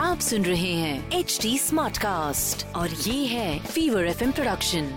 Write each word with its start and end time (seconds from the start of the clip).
आप 0.00 0.18
सुन 0.20 0.42
रहे 0.42 0.72
हैं 0.72 1.10
एच 1.10 1.38
डी 1.42 1.58
स्मार्ट 1.58 1.98
कास्ट 1.98 2.66
और 2.76 2.88
ये 2.88 3.26
है 3.26 3.58
fever 3.58 4.04
F 4.04 4.30
production 4.30 4.90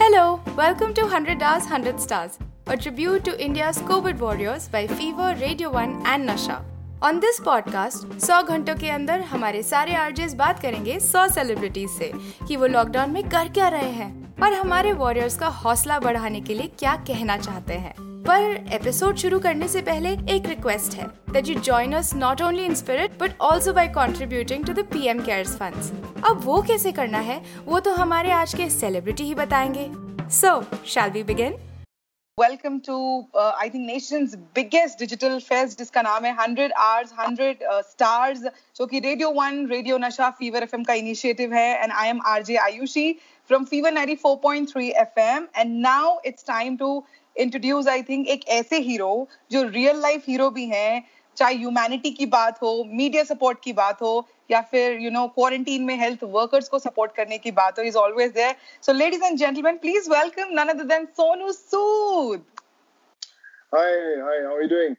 Hello, 0.00 0.40
welcome 0.56 0.94
to 0.94 1.04
100 1.06 1.42
Hours, 1.42 1.66
100 1.66 2.00
Stars, 2.00 2.38
a 2.66 2.76
tribute 2.76 3.24
to 3.24 3.46
India's 3.46 3.78
COVID 3.78 4.18
warriors 4.18 4.68
by 4.68 4.86
Fever, 4.86 5.34
Radio 5.40 5.70
1 5.70 6.02
and 6.06 6.26
Nasha. 6.26 6.62
On 7.02 7.20
this 7.20 7.40
podcast, 7.40 8.04
100 8.18 8.42
घंटों 8.42 8.74
के 8.74 8.90
अंदर 8.90 9.20
हमारे 9.20 9.62
सारे 9.62 9.94
आरजेस 9.94 10.34
बात 10.34 10.60
करेंगे 10.60 10.98
100 11.00 11.28
सेलिब्रिटीज 11.28 11.90
से 11.90 12.12
कि 12.48 12.56
वो 12.56 12.66
लॉकडाउन 12.66 13.10
में 13.10 13.28
कर 13.28 13.48
क्या 13.48 13.68
रहे 13.68 13.90
हैं 13.90 14.34
और 14.42 14.52
हमारे 14.52 14.92
वॉरियर्स 14.92 15.38
का 15.38 15.46
हौसला 15.46 15.98
बढ़ाने 15.98 16.40
के 16.40 16.54
लिए 16.54 16.66
क्या 16.78 16.96
कहना 16.96 17.36
चाहते 17.36 17.74
हैं। 17.74 18.13
पर 18.26 18.74
एपिसोड 18.74 19.16
शुरू 19.16 19.38
करने 19.38 19.66
से 19.68 19.80
पहले 19.82 20.10
एक 20.34 20.46
रिक्वेस्ट 20.46 20.94
है 20.94 21.06
that 21.32 21.48
you 21.48 21.54
join 21.60 21.92
us 21.92 22.14
not 22.14 22.42
only 22.42 22.64
in 22.64 22.74
spirit 22.74 23.18
but 23.20 23.42
also 23.42 23.72
by 23.72 23.88
contributing 23.88 24.64
to 24.66 24.72
the 24.72 24.84
PM 24.92 25.20
cares 25.24 25.56
funds 25.56 25.90
अब 26.24 26.40
वो 26.44 26.60
कैसे 26.62 26.92
करना 26.92 27.18
है, 27.18 27.40
वो 27.64 27.80
तो 27.80 27.92
हमारे 27.94 28.30
आज 28.32 28.54
के 28.54 28.68
सेलिब्रिटी 28.70 29.24
ही 29.24 29.34
बताएँगे। 29.34 29.88
So 30.30 30.60
shall 30.86 31.10
we 31.10 31.22
begin 31.22 31.56
welcome 32.38 32.78
to 32.78 32.96
I 33.36 33.68
think 33.70 33.86
nation's 33.86 34.34
biggest 34.54 34.98
digital 34.98 35.38
fest 35.38 35.78
जिसका 35.78 36.02
नाम 36.02 36.24
है 36.24 36.36
100 36.36 36.70
आवर्स 36.72 37.12
100 37.20 37.82
स्टार्स 37.90 38.40
जो 38.76 38.86
कि 38.86 39.00
radio 39.00 39.30
one 39.30 39.66
radio 39.66 39.98
Nasha 39.98 40.30
fever 40.38 40.62
FM 40.62 40.84
का 40.84 40.94
इनिशिएटिव 40.94 41.52
है 41.54 41.68
and 41.82 41.92
I 41.92 42.08
am 42.08 42.20
RJ 42.26 42.56
Ayushi 42.56 43.12
from 43.50 43.64
fever 43.64 43.92
94.3 43.94 44.90
FM 45.02 45.46
and 45.56 45.76
now 45.82 46.18
it's 46.26 46.44
time 46.46 46.76
to 46.76 47.04
introduce 47.36 47.88
I 47.88 48.02
think 48.08 48.28
एक 48.28 48.48
ऐसे 48.58 48.78
hero 48.88 49.10
जो 49.52 49.62
रियल 49.68 50.00
लाइफ 50.02 50.28
हीरो 50.28 50.50
भी 50.50 50.64
हैं 50.66 51.04
चाहे 51.36 51.54
ह्यूमैनिटी 51.54 52.10
की 52.18 52.26
बात 52.32 52.62
हो 52.62 52.72
मीडिया 52.86 53.24
सपोर्ट 53.24 53.58
की 53.62 53.72
बात 53.72 54.02
हो 54.02 54.14
या 54.50 54.60
फिर 54.70 55.00
यू 55.00 55.10
नो 55.10 55.26
क्वारंटीन 55.34 55.84
में 55.84 55.96
हेल्थ 56.00 56.24
वर्कर्स 56.34 56.68
को 56.68 56.78
सपोर्ट 56.78 57.14
करने 57.16 57.38
की 57.38 57.50
बात 57.60 57.78
हो 57.78 57.84
is 57.84 57.96
always 57.98 58.32
there 58.32 58.54
so 58.86 58.92
ladies 58.92 59.24
and 59.24 59.38
gentleman 59.38 59.76
please 59.86 60.10
welcome 60.10 60.52
none 60.60 60.68
other 60.68 60.84
than 60.94 61.06
Sonu 61.20 61.52
Sood 61.52 62.44
Hi, 63.72 63.92
hi, 64.24 64.34
how 64.42 64.50
are 64.54 64.62
you 64.62 64.68
doing? 64.68 64.92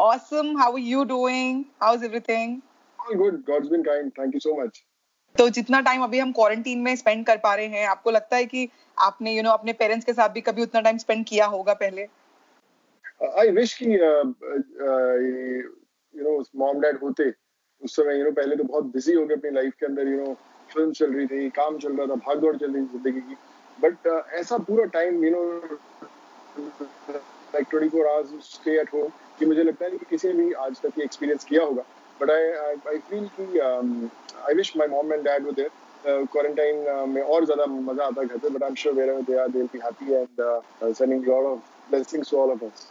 Awesome. 0.00 0.50
How 0.56 0.66
are 0.72 0.82
you 0.88 1.04
doing? 1.04 1.56
How's 1.80 2.04
everything? 2.04 2.52
All 2.98 3.16
good. 3.16 3.40
God's 3.44 3.68
been 3.68 3.82
kind. 3.82 4.12
Thank 4.14 4.34
you 4.34 4.40
so 4.40 4.54
much. 4.54 4.84
तो 5.38 5.48
जितना 5.48 5.80
time 5.80 6.02
अभी 6.02 6.18
हम 6.18 6.30
quarantine 6.32 6.78
में 6.82 6.94
spend 6.96 7.24
कर 7.26 7.36
पा 7.38 7.54
रहे 7.54 7.66
हैं 7.68 7.86
आपको 7.88 8.10
लगता 8.10 8.36
है 8.36 8.44
कि 8.46 8.68
आपने 8.96 9.30
यू 9.30 9.36
you 9.36 9.44
नो 9.44 9.48
know, 9.48 9.58
अपने 9.58 9.72
पेरेंट्स 9.72 10.06
के 10.06 10.12
साथ 10.12 10.28
भी 10.28 10.40
कभी 10.40 10.62
उतना 10.62 10.80
टाइम 10.80 10.96
स्पेंड 10.98 11.24
किया 11.26 11.46
होगा 11.46 11.74
पहले? 11.74 12.06
आई 13.38 13.50
विश 13.50 13.74
कि 13.82 13.92
यू 16.14 16.24
नो 16.24 16.38
मॉम 16.56 16.80
डैड 16.80 16.98
होते। 17.02 17.30
उस 17.82 17.96
समय 17.96 18.18
यू 18.18 18.24
नो 18.24 18.30
पहले 18.32 18.56
तो 18.56 18.64
बहुत 18.64 18.84
बिज़ी 18.94 19.14
हो 19.14 19.24
गए 19.26 19.34
अपनी 19.34 19.50
लाइफ 19.50 19.74
के 19.80 19.86
अंदर 19.86 20.08
यू 20.08 20.16
नो 20.24 20.34
फ़िल्म 20.72 20.92
चल 20.92 21.12
रही 21.12 21.26
थी 21.26 21.48
काम 21.58 21.78
चल 21.78 21.92
रहा 21.96 22.06
था 22.06 22.14
भाग 22.26 22.40
दौड़ 22.40 22.56
चल 22.56 22.72
रही 22.72 22.82
थी 22.82 22.88
ज़िंदगी 22.88 23.20
की। 23.20 23.36
बट 23.78 24.08
uh, 24.08 24.22
ऐसा 24.40 24.58
पूरा 24.58 24.84
time 24.98 25.24
you 25.24 25.30
know 25.30 25.42
like 26.58 27.66
twenty 27.70 27.88
four 27.88 28.06
hours 28.06 28.50
stay 28.54 28.78
at 28.80 28.92
home 28.94 29.08
कि 29.38 29.46
मुझे 29.46 29.62
लगता 29.62 29.84
है 29.84 29.90
कि 29.90 30.06
किसी 30.10 30.28
ने 30.28 30.44
भी 30.44 30.52
आज 30.66 30.80
तक 30.82 30.98
ये 30.98 31.04
एक्सपीरियंस 31.04 31.44
किया 31.44 31.62
होगा। 31.64 31.82
बट 32.20 32.30
आई 32.30 32.44
आई 32.88 32.98
फील 33.10 33.28
कि 33.38 33.58
I 33.58 34.54
wish 34.54 34.76
my 34.76 34.88
mom 34.88 35.12
and 35.12 35.24
dad 35.24 35.46
वो 35.46 35.52
क्वारंटाइन 36.06 37.08
में 37.08 37.22
और 37.22 37.44
ज़्यादा 37.44 37.66
मज़ा 37.66 38.04
आता 38.04 38.22
घर 38.22 38.36
पे 38.36 38.48
but 38.48 38.62
I 38.62 38.68
am 38.68 38.74
sure 38.82 38.94
where 38.94 39.20
they 39.22 39.38
are 39.38 39.48
they 39.48 39.58
will 39.58 39.68
be 39.72 39.78
happy 39.84 40.12
and 40.12 40.94
sending 40.94 41.26
lot 41.28 41.44
of 41.46 41.90
blessings 41.90 42.30
to 42.30 42.38
all 42.38 42.50
of 42.50 42.64
us 42.64 42.86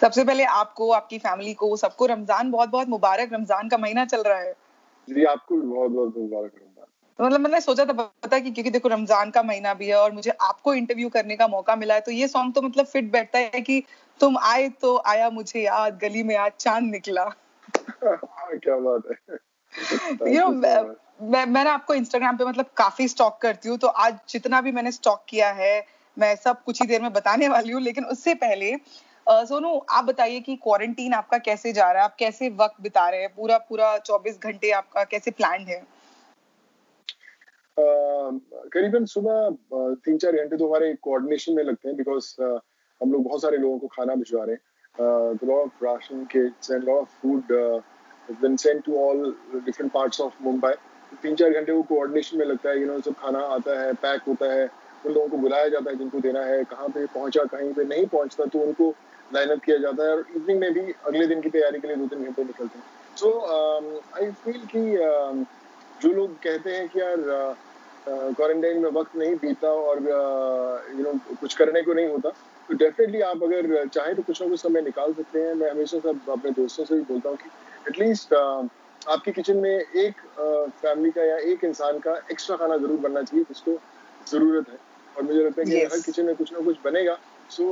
सबसे 0.00 0.24
पहले 0.24 0.44
आपको 0.52 0.90
आपकी 0.92 1.18
फैमिली 1.20 1.52
को 1.54 1.76
सबको 1.76 2.06
रमज़ान 2.06 2.50
बहुत 2.50 2.68
बहुत 2.68 2.88
मुबारक 2.88 3.32
रमज़ान 3.32 3.68
का 3.68 3.76
महीना 3.78 4.04
चल 4.04 4.22
रहा 4.22 4.38
है। 4.38 4.52
जी 5.08 5.24
आपको 5.24 5.56
भी 5.56 5.66
बहुत 5.66 5.90
बहुत 5.90 6.16
मुबारक 6.16 6.50
रमज़ान। 6.54 6.86
तो 7.18 7.24
मतलब 7.24 7.40
मैंने 7.40 7.60
सोचा 7.60 7.84
था 7.84 7.92
पता 7.92 8.38
कि 8.38 8.50
क्योंकि 8.50 8.70
देखो 8.70 8.88
रमज़ान 8.88 9.30
का 9.30 9.42
महीना 9.42 9.74
भी 9.74 9.88
है 9.88 9.96
और 9.96 10.12
मुझे 10.12 10.30
आपको 10.30 10.74
इंटरव्यू 10.74 11.08
करने 11.08 11.36
का 11.36 11.48
मौका 11.48 11.76
मिला 11.76 11.94
है 11.94 12.00
तो 12.00 12.12
ये 12.12 12.28
सॉन्ग 12.28 12.54
तो 12.54 12.62
मतलब 12.62 12.86
फिट 12.86 13.10
बैठता 13.12 13.38
है 13.38 13.60
कि 13.60 13.82
तुम 14.20 14.38
आए 14.42 14.68
तो 14.80 14.96
आया 15.06 15.30
मुझे 15.30 15.60
याद 15.60 15.98
गली 15.98 16.22
में 16.22 16.36
आज 16.36 16.52
चाँद 16.58 16.90
निकला। 16.90 17.24
क्या 18.04 18.76
बात 18.76 19.02
है। 19.10 19.36
यू 20.34 20.40
नो 20.40 20.48
मैं 21.22 21.46
मैंने 21.46 21.70
आपको 21.70 21.94
इंस्टाग्राम 21.94 22.36
पे 22.36 22.44
मतलब 22.44 22.66
काफ़ी 22.76 23.08
स्टॉक 23.08 23.38
करती 23.42 23.68
हूँ 23.68 23.78
तो 23.78 23.86
आज 23.86 24.18
जितना 24.28 24.60
भी 24.60 24.72
मैंने 24.72 24.92
स्टॉक 24.92 25.24
किया 25.28 25.50
है 25.50 25.86
मैं 26.18 26.36
सब 26.36 26.62
कुछ 26.62 26.80
ही 26.82 26.86
देर 26.88 27.02
में 27.02 27.12
बताने 27.12 27.48
वाली 27.48 27.72
हूँ 27.72 27.80
लेकिन 27.82 28.04
उससे 28.04 28.34
पहले 28.34 28.76
सोनू 29.28 29.86
आप 29.90 30.04
बताइए 30.04 30.40
कि 30.40 30.56
क्वारंटीन 30.56 31.12
आपका 31.14 31.38
कैसे 31.38 31.72
जा 31.72 31.90
रहा 31.92 32.02
है? 32.02 32.04
आप 32.04 32.16
कैसे 32.18 32.48
वक्त 32.48 32.82
बिता 32.82 33.08
रहे 33.08 33.20
हैं? 33.20 33.34
पूरा 33.34 33.58
पूरा 33.58 33.98
24 33.98 34.38
घंटे 34.42 34.70
आपका 34.70 35.04
कैसे 35.04 35.30
प्लान 35.30 35.60
है? 35.60 35.82
करीबन 37.78 39.04
सुबह 39.04 39.50
तीन 40.04 40.18
चार 40.18 40.32
घंटे 40.32 40.56
तो 40.56 40.68
हमारे 40.68 40.94
कोऑर्डिनेशन 40.94 41.52
में 41.52 41.62
लगते 41.64 41.88
हैं 41.88 41.96
बिकॉज़ 41.96 42.34
हम 43.00 43.12
लोग 43.12 43.22
बहुत 43.22 43.42
सारे 43.42 43.56
लोगों 43.56 43.78
को 43.78 43.86
खाना 43.86 44.14
भिजवा 44.14 44.44
रहे 44.44 44.54
हैं। 44.54 44.62
Uh, 44.98 45.32
a 45.32 45.44
lot 45.44 45.64
of 45.64 45.72
ration 45.80 46.26
kits 46.26 46.68
and 46.70 46.84
a 46.84 46.86
lot 46.86 47.00
of 47.02 47.08
food 47.10 47.50
uh, 47.50 47.80
has 48.28 48.36
been 48.36 48.58
sent 48.58 48.84
to 48.84 48.96
all 48.96 49.34
different 49.64 49.92
parts 49.92 50.20
of 50.20 50.32
Mumbai. 50.40 50.74
तीन 51.22 51.34
चार 51.36 51.50
घंटे 51.50 51.72
वो 51.72 51.82
कोऑर्डिनेशन 51.88 52.38
में 52.38 52.44
लगता 52.46 52.70
है 52.70 52.80
यू 52.80 52.86
नो 52.86 52.98
सब 53.00 53.14
खाना 53.20 53.38
आता 53.54 53.72
है 53.80 53.92
पैक 54.02 54.22
होता 54.28 54.46
है 54.52 54.64
उन 55.06 55.12
लोगों 55.12 55.28
को 55.28 55.36
बुलाया 55.38 55.68
जाता 55.68 55.90
है 55.90 55.96
जिनको 55.96 56.20
देना 56.20 56.44
है 56.44 56.62
कहाँ 56.70 56.88
पे 56.88 57.04
पहुँचा 57.14 57.44
कहीं 57.52 57.72
पे 57.74 57.84
नहीं 57.84 58.06
पहुँचता 58.14 58.44
तो 58.54 58.58
उनको 58.58 58.88
लाइन 59.34 59.50
अप 59.50 59.60
किया 59.64 59.76
जाता 59.78 60.04
है 60.04 60.12
और 60.12 60.24
इवनिंग 60.36 60.60
में 60.60 60.72
भी 60.74 60.80
अगले 61.06 61.26
दिन 61.26 61.40
की 61.40 61.50
तैयारी 61.50 61.80
के 61.80 61.88
लिए 61.88 61.96
दो 61.96 62.06
तीन 62.14 62.24
घंटे 62.24 62.44
निकलते 62.44 62.78
हैं 62.78 63.16
सो 63.16 63.28
आई 64.16 64.30
फील 64.44 64.64
कि 64.72 64.84
uh, 65.08 65.44
जो 66.02 66.12
लोग 66.12 66.38
कहते 66.44 66.76
हैं 66.76 66.88
कि 66.88 67.00
यार 67.00 67.20
क्वारंटाइन 68.06 68.76
uh, 68.76 68.82
में 68.82 69.00
वक्त 69.00 69.16
नहीं 69.16 69.34
बीता 69.44 69.72
और 69.82 70.02
यू 70.02 71.04
uh, 71.04 71.12
नो 71.12 71.36
कुछ 71.40 71.54
करने 71.54 71.82
को 71.82 71.94
नहीं 71.94 72.08
होता 72.08 72.32
तो 72.68 72.74
डेफिनेटली 72.76 73.20
आप 73.22 73.42
अगर 73.42 73.86
चाहें 73.86 74.14
तो 74.16 74.22
कुछ 74.22 74.42
ना 74.42 74.48
कुछ 74.48 74.60
समय 74.60 74.82
निकाल 74.82 75.12
सकते 75.14 75.40
हैं। 75.40 75.54
मैं 75.54 75.70
हमेशा 75.70 75.98
सब 75.98 76.30
अपने 76.30 76.50
दोस्तों 76.60 76.84
से 76.84 76.94
भी 76.94 77.02
बोलता 77.10 77.28
हूँ 77.28 77.36
कि 77.38 77.50
एटलीस्ट 77.88 78.34
आपके 78.34 79.32
किचन 79.32 79.56
में 79.56 79.70
एक 79.70 80.20
फैमिली 80.82 81.10
का 81.10 81.24
या 81.24 81.36
एक 81.52 81.64
इंसान 81.64 81.98
का 81.98 82.14
एक्स्ट्रा 82.32 82.56
खाना 82.56 82.76
ज़रूर 82.76 82.98
बनना 83.00 83.22
चाहिए 83.22 83.44
जिसको 83.44 83.78
ज़रूरत 84.30 84.68
है। 84.70 84.78
और 85.16 85.22
मुझे 85.22 85.44
लगता 85.44 85.60
है 85.60 85.66
कि 85.66 85.76
Yes. 85.76 85.92
हर 85.92 86.00
किचन 86.00 86.26
में 86.26 86.34
कुछ 86.36 86.52
ना 86.52 86.60
कुछ 86.64 86.76
बनेगा। 86.84 87.18
सो 87.50 87.64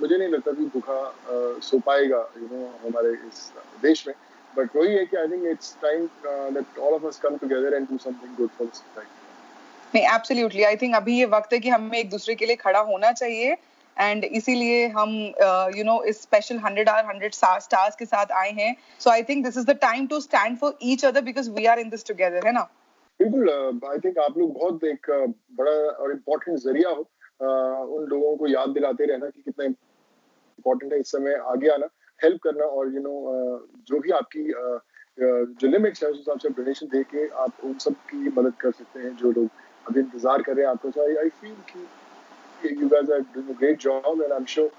मुझे 0.00 0.16
नहीं 0.16 0.28
लगता 0.28 0.52
कि 0.52 0.64
भूखा 0.74 1.60
सो 1.68 1.78
पाएगा 1.86 2.18
यू 2.38 2.48
नो 2.50 2.66
हमारे 2.82 3.12
इस 3.28 3.40
देश 3.82 4.06
में। 4.08 4.14
बट 4.56 4.76
वही 4.76 4.94
है 4.94 5.04
कि 5.06 5.16
I 5.16 5.28
think 5.28 5.46
it's 5.46 5.74
time 5.82 6.06
that 6.54 6.78
all 6.78 6.94
of 6.94 7.06
us 7.06 7.18
come 7.20 7.36
together 7.36 7.74
and 7.76 7.88
do 7.88 7.98
something 8.04 8.36
good 8.36 8.50
for 8.58 8.68
society 8.68 9.16
नहीं 9.94 10.04
एब्सोल्युटली 10.14 10.62
आई 10.62 10.76
थिंक 10.76 10.94
अभी 10.96 11.18
ये 11.18 11.24
वक्त 11.34 11.52
है 11.52 11.58
कि 11.58 11.68
हमें 11.68 11.98
एक 11.98 12.10
दूसरे 12.10 12.34
के 12.34 12.46
लिए 12.46 12.56
खड़ा 12.58 12.80
होना 12.88 13.12
चाहिए। 13.12 13.56
एंड 14.00 14.24
इसीलिए 14.24 14.86
हम 14.96 15.14
यू 15.76 15.84
नो 15.84 16.02
इस 16.04 16.22
special 16.22 16.58
hundred 16.64 16.88
hour 16.88 17.04
hundred 17.06 17.34
star 17.34 17.60
stars 17.60 17.96
के 17.96 18.04
साथ 18.06 18.32
आए 18.40 18.50
हैं। 18.58 18.74
So 19.00 19.10
I 19.10 19.22
think 19.28 19.44
this 19.44 19.56
is 19.58 19.66
the 19.66 19.76
time 19.82 20.06
to 20.06 20.20
stand 20.20 20.58
for 20.58 20.78
each 20.82 21.04
other 21.04 21.22
because 21.24 21.50
we 21.50 21.66
are 21.66 21.78
in 21.78 21.90
this 21.90 22.06
together 22.06 22.46
है 22.46 22.52
ना? 22.52 22.68
बिल्कुल 23.20 23.48
आई 23.90 23.98
थिंक 23.98 24.18
आप 24.18 24.38
लोग 24.38 24.52
बहुत 24.54 24.84
एक 24.84 25.10
uh, 25.10 25.32
बड़ा 25.58 25.76
और 26.02 26.12
इम्पोर्टेंट 26.12 26.58
ज़रिया 26.58 26.90
हो। 26.90 27.08
Uh, 27.40 27.82
उन 27.96 28.06
लोगों 28.10 28.36
को 28.36 28.46
याद 28.48 28.70
दिलाते 28.74 29.04
रहना 29.06 29.26
कि 29.26 29.42
कितना 29.42 29.64
इम्पोर्टेंट 29.64 30.92
है 30.92 30.98
इस 31.00 31.10
समय 31.12 31.34
आगे 31.52 31.68
आना 31.70 31.86
हेल्प 32.20 32.40
करना 32.44 32.64
और 32.78 32.94
यू 32.94 33.00
नो 33.02 33.12
जो 33.88 33.98
भी 33.98 34.10
आपकी 34.12 34.42
uh, 34.52 34.78
uh, 35.22 35.44
जो 35.60 35.68
लिमिट्स 35.68 36.02
है 36.02 36.10
उस 36.10 36.16
हिसाब 36.16 36.38
से 36.38 36.48
डोनेशन 36.56 36.86
दे 36.94 37.02
के 37.12 37.26
आप 37.44 37.64
उन 37.64 37.78
सब 37.84 37.94
की 38.10 38.28
मदद 38.38 38.54
कर 38.60 38.72
सकते 38.72 39.00
हैं 39.00 39.14
जो 39.16 39.30
लोग 39.32 39.48
अभी 39.88 40.00
इंतज़ार 40.00 40.42
कर 40.42 40.56
रहे 40.56 40.64
हैं 40.64 40.72
आपको। 40.72 40.88
आई 41.02 41.28
फील 41.28 41.54
कि 41.70 41.86
you 42.64 42.88
guys 42.88 43.10
are 43.10 43.20
doing 43.34 43.48
a 43.50 43.58
great 43.58 43.78
job 43.80 44.22
and 44.22 44.32
I 44.32 44.38
am 44.38 44.44
sure 44.54 44.70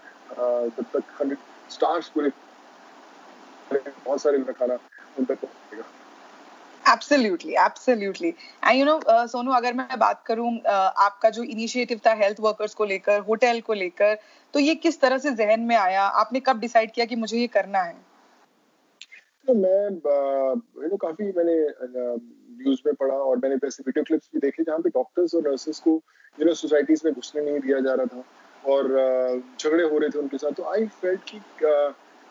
जब 0.77 0.85
तक 0.93 1.21
100 1.21 1.35
स्टार्स 1.73 2.09
पूरे 2.09 2.31
बहुत 3.71 4.21
सारे 4.21 4.39
का 4.39 4.51
खाना 4.51 4.73
उन 5.19 5.25
तक 5.25 5.39
पहुंचेगा। 5.41 5.83
Absolutely 6.83 7.53
absolutely 7.63 8.29
and 8.29 8.79
you 8.79 8.85
know 8.85 8.99
Sonu 9.27 9.51
अगर 9.51 9.73
मैं 9.73 9.99
बात 9.99 10.23
करूँ 10.25 10.51
uh, 10.59 10.91
आपका 11.05 11.29
जो 11.29 11.43
इनिशिएटिव 11.43 11.99
था 12.05 12.13
हेल्थ 12.21 12.39
वर्कर्स 12.39 12.73
को 12.73 12.85
लेकर 12.85 13.19
होटल 13.27 13.59
को 13.61 13.73
लेकर 13.73 14.17
तो 14.53 14.59
ये 14.59 14.75
किस 14.75 14.99
तरह 15.01 15.17
से 15.17 15.31
जहन 15.31 15.59
में 15.61 15.75
आया? 15.75 16.03
आपने 16.21 16.39
कब 16.39 16.59
डिसाइड 16.59 16.91
किया 16.91 17.05
कि 17.05 17.15
मुझे 17.15 17.37
ये 17.37 17.47
करना 17.47 17.81
है? 17.81 17.95
तो 19.47 19.53
मैं 19.53 19.83
यू 20.83 20.87
नो 20.87 20.97
काफ़ी 20.97 21.31
मैंने 21.37 21.59
न्यूज़ 22.63 22.81
में 22.85 22.93
पढ़ा 22.95 23.15
और 23.15 23.37
मैंने 23.37 23.55
वैसे 23.55 23.83
वीडियो 23.87 24.03
क्लिप्स 24.03 24.29
भी 24.33 24.39
देखे 24.39 24.63
जहाँ 24.63 24.79
पे 24.79 24.89
डॉक्टर्स 24.89 25.35
और 25.35 25.49
नर्सेस 25.49 25.79
को 25.79 26.01
यू 26.37 26.45
नो 26.45 26.53
सोसाइटीज 26.53 27.01
में 27.05 27.13
घुसने 27.13 27.41
नहीं 27.41 27.59
दिया 27.59 27.79
जा 27.79 27.93
रहा 27.93 28.05
था 28.05 28.23
और 28.71 28.87
झगड़े 29.59 29.83
हो 29.83 29.97
रहे 29.97 30.09
थे 30.09 30.19
उनके 30.19 30.37
साथ। 30.37 30.51
तो 30.51 30.63
आई 30.71 30.85
फेल्ट 31.01 31.21
कि 31.31 31.39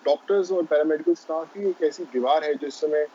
डॉक्टर्स 0.05 0.53
और 0.53 0.65
पैरामेडिकल 0.67 1.15
स्टाफ 1.15 1.57
ही 1.57 1.69
एक 1.69 1.83
ऐसी 1.85 2.05
दीवार 2.13 2.45
है 2.45 2.55
जिस 2.55 2.75
समय 2.81 3.07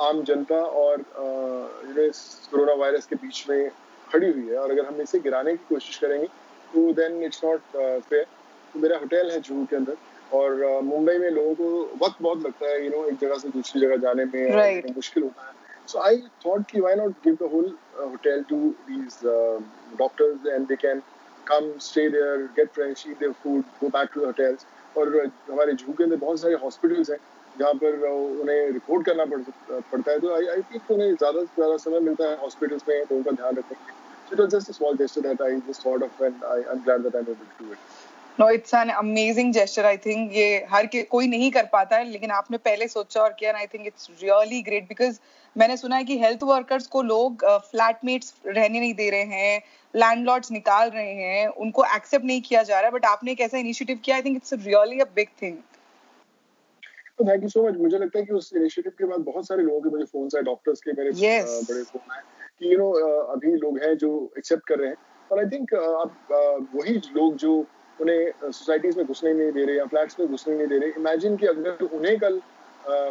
आम 0.00 0.22
जनता 0.24 0.60
और 0.82 1.00
यू 1.00 1.94
नो 1.94 2.02
इस 2.02 2.48
कोरोना 2.50 2.74
वायरस 2.82 3.06
के 3.06 3.16
बीच 3.16 3.44
में 3.50 3.70
खड़ी 4.12 4.30
हुई 4.30 4.46
है। 4.48 4.56
और 4.58 4.70
अगर 4.70 4.86
हम 4.86 5.00
इसे 5.00 5.18
गिराने 5.20 5.52
की 5.56 5.64
कोशिश 5.68 5.96
करेंगे 5.98 6.26
तो 6.72 6.92
देन 6.94 7.22
इट्स 7.24 7.44
नॉट 7.44 7.60
फेयर 7.74 8.24
तो 8.72 8.80
मेरा 8.80 8.98
होटल 8.98 9.30
है 9.30 9.40
जूहू 9.40 9.64
के 9.70 9.76
अंदर 9.76 9.96
और 10.36 10.80
मुंबई 10.84 11.16
में 11.18 11.30
लोगों 11.30 11.54
को 11.54 11.68
वक्त 12.02 12.22
बहुत 12.22 12.44
लगता 12.44 12.66
है 12.66 12.84
यू 12.84 12.90
नो 12.90 13.04
एक 13.06 13.18
जगह 13.20 13.38
से 13.38 13.48
दूसरी 13.48 13.80
जगह 13.80 13.96
जाने 14.04 14.24
में 14.24 14.42
right. 14.56 14.94
मुश्किल 14.96 15.22
होता 15.22 15.46
है। 15.46 15.59
so 15.89 16.03
i 16.03 16.13
thought 16.43 16.67
ki 16.71 16.81
why 16.85 16.93
not 17.01 17.17
give 17.25 17.37
the 17.43 17.49
whole 17.55 17.69
uh, 17.71 18.07
hotel 18.13 18.43
to 18.53 18.59
these 18.87 19.17
uh, 19.33 19.59
doctors 20.03 20.47
and 20.55 20.73
they 20.73 20.79
can 20.85 21.03
come 21.51 21.67
stay 21.89 22.07
there 22.17 22.47
get 22.59 22.73
fresh 22.77 23.05
eat 23.11 23.19
their 23.25 23.35
food 23.43 23.75
go 23.81 23.91
back 23.97 24.13
to 24.15 24.25
the 24.25 24.31
hotels 24.33 24.65
और 24.97 25.09
हमारे 25.49 25.73
जू 25.79 25.93
के 25.93 26.03
अंदर 26.03 26.17
बहुत 26.17 26.39
सारे 26.41 26.55
hospitals 26.61 27.09
हैं 27.11 27.17
जहाँ 27.59 27.73
पर 27.81 28.05
उन्हें 28.41 28.71
रिपोर्ट 28.71 29.05
करना 29.05 29.25
पड़, 29.25 29.41
पड़ता 29.91 30.11
है 30.11 30.19
तो 30.19 30.33
आई 30.35 30.47
आई 30.53 30.61
थिंक 30.71 30.91
उन्हें 30.91 31.15
ज़्यादा 31.15 31.41
से 31.41 31.55
ज़्यादा 31.55 31.77
समय 31.85 31.99
मिलता 32.07 32.29
है 32.29 32.37
हॉस्पिटल्स 32.43 32.87
में 32.89 33.05
तो 33.05 33.15
उनका 33.15 33.31
ध्यान 33.31 33.55
रखने 33.55 33.75
के 33.75 33.91
लिए 33.91 34.03
So 34.27 34.33
it 34.33 34.39
was 34.39 34.51
just 34.51 34.69
a 34.69 34.73
small 34.73 34.95
gesture 34.95 35.21
that 35.21 35.39
I 35.39 35.59
just 35.67 35.83
thought 35.83 36.01
of 36.01 36.19
and 36.19 36.43
I, 36.43 36.63
I'm 36.71 36.83
glad 36.83 37.03
that 37.03 37.13
I'm 37.13 37.21
able 37.21 37.35
to 37.35 37.63
do 37.63 37.71
it. 37.73 37.77
No 38.38 38.50
it's 38.50 38.74
an 38.74 38.88
amazing 38.88 39.52
gesture 39.52 39.86
I 39.86 39.96
think 39.96 40.32
ये 40.32 40.66
हर 40.70 40.86
के 40.86 41.02
कोई 41.02 41.26
नहीं 41.28 41.50
कर 41.50 41.64
पाता 41.72 41.96
है 41.96 42.04
लेकिन 42.10 42.30
आपने 42.30 42.58
पहले 42.58 42.88
सोचा 42.88 43.22
और 43.22 43.32
किया 43.38 43.52
I 43.52 43.66
think 43.66 43.86
it's 43.86 44.08
really 44.22 44.62
great 44.62 44.84
because 44.84 45.20
मैंने 45.56 45.76
सुना 45.76 45.96
है 45.96 46.04
कि 46.04 46.18
हेल्थ 46.18 46.42
वर्कर्स 46.42 46.86
को 46.86 47.02
लोग 47.02 47.44
फ्लैटमेट्स 47.44 48.32
uh, 48.32 48.56
रहने 48.56 48.80
नहीं 48.80 48.94
दे 48.94 49.10
रहे 49.10 49.22
हैं 49.22 49.62
लैंडलॉर्ड्स 49.96 50.52
निकाल 50.52 50.90
रहे 50.90 51.12
हैं 51.12 51.48
उनको 51.48 51.84
एक्सेप्ट 51.84 52.24
नहीं 52.24 52.42
किया 52.42 52.62
जा 52.62 52.80
रहा 52.80 52.88
है 52.88 52.92
बट 52.92 53.04
आपने 53.04 53.32
एक 53.32 53.40
ऐसा 53.40 53.58
इनिशिएटिव 53.58 54.00
किया 54.04 54.16
I 54.16 54.22
think 54.22 54.36
it's 54.36 54.52
really 54.52 55.00
a 55.00 55.04
big 55.04 55.28
thing 55.42 55.56
thank 57.28 57.42
you 57.42 57.48
so 57.48 57.68
much 57.68 57.76
मुझे 57.76 57.98
लगता 57.98 58.18
है 58.18 58.24
कि 58.24 58.32
उस 58.32 58.52
इनिशिएटिव 58.56 58.92
के 58.98 59.04
बाद 59.04 59.20
बहुत 59.20 59.46
सारे 59.46 59.62
लोगों 59.62 59.80
के 59.80 59.90
मुझे 59.90 60.04
फ़ोन 60.04 60.28
आए 60.36 60.42
डॉक्टर्स 60.42 60.80
के 60.80 60.92
मेरे 60.92 61.10
yes. 61.10 61.50
uh, 61.50 61.70
बड़े 61.70 61.82
फ़ोन 61.82 62.12
आए 62.12 62.22
कि 62.60 62.72
यू 62.72 62.78
नो 62.78 62.90
अभी 63.32 63.52
लोग 63.56 63.78
हैं 63.78 63.96
जो 63.96 64.32
एक्सेप्ट 64.38 64.66
कर 64.66 64.78
रहे 64.78 64.88
हैं। 64.88 64.96
और 65.32 65.38
आई 65.38 65.44
थिंक 65.44 65.74
आप 65.74 66.28
वही 66.74 66.94
लोग 66.94 67.36
जो 67.36 67.66
उन्हें 68.00 68.50
सोसाइटीज 68.52 68.96
में 68.96 69.06
घुसने 69.06 69.32
नहीं 69.32 69.52
दे 69.52 69.64
रहे 69.64 69.76
या 69.76 69.84
फ्लैट्स 69.92 70.20
में 70.20 70.28
घुसने 70.28 70.54
नहीं 70.56 70.66
दे 70.68 70.78
रहे। 70.78 70.90
इमेजिन 70.98 71.36
कि 71.36 71.46
अगर 71.46 71.84
उन्हें 71.84 72.18
कल 72.18 72.40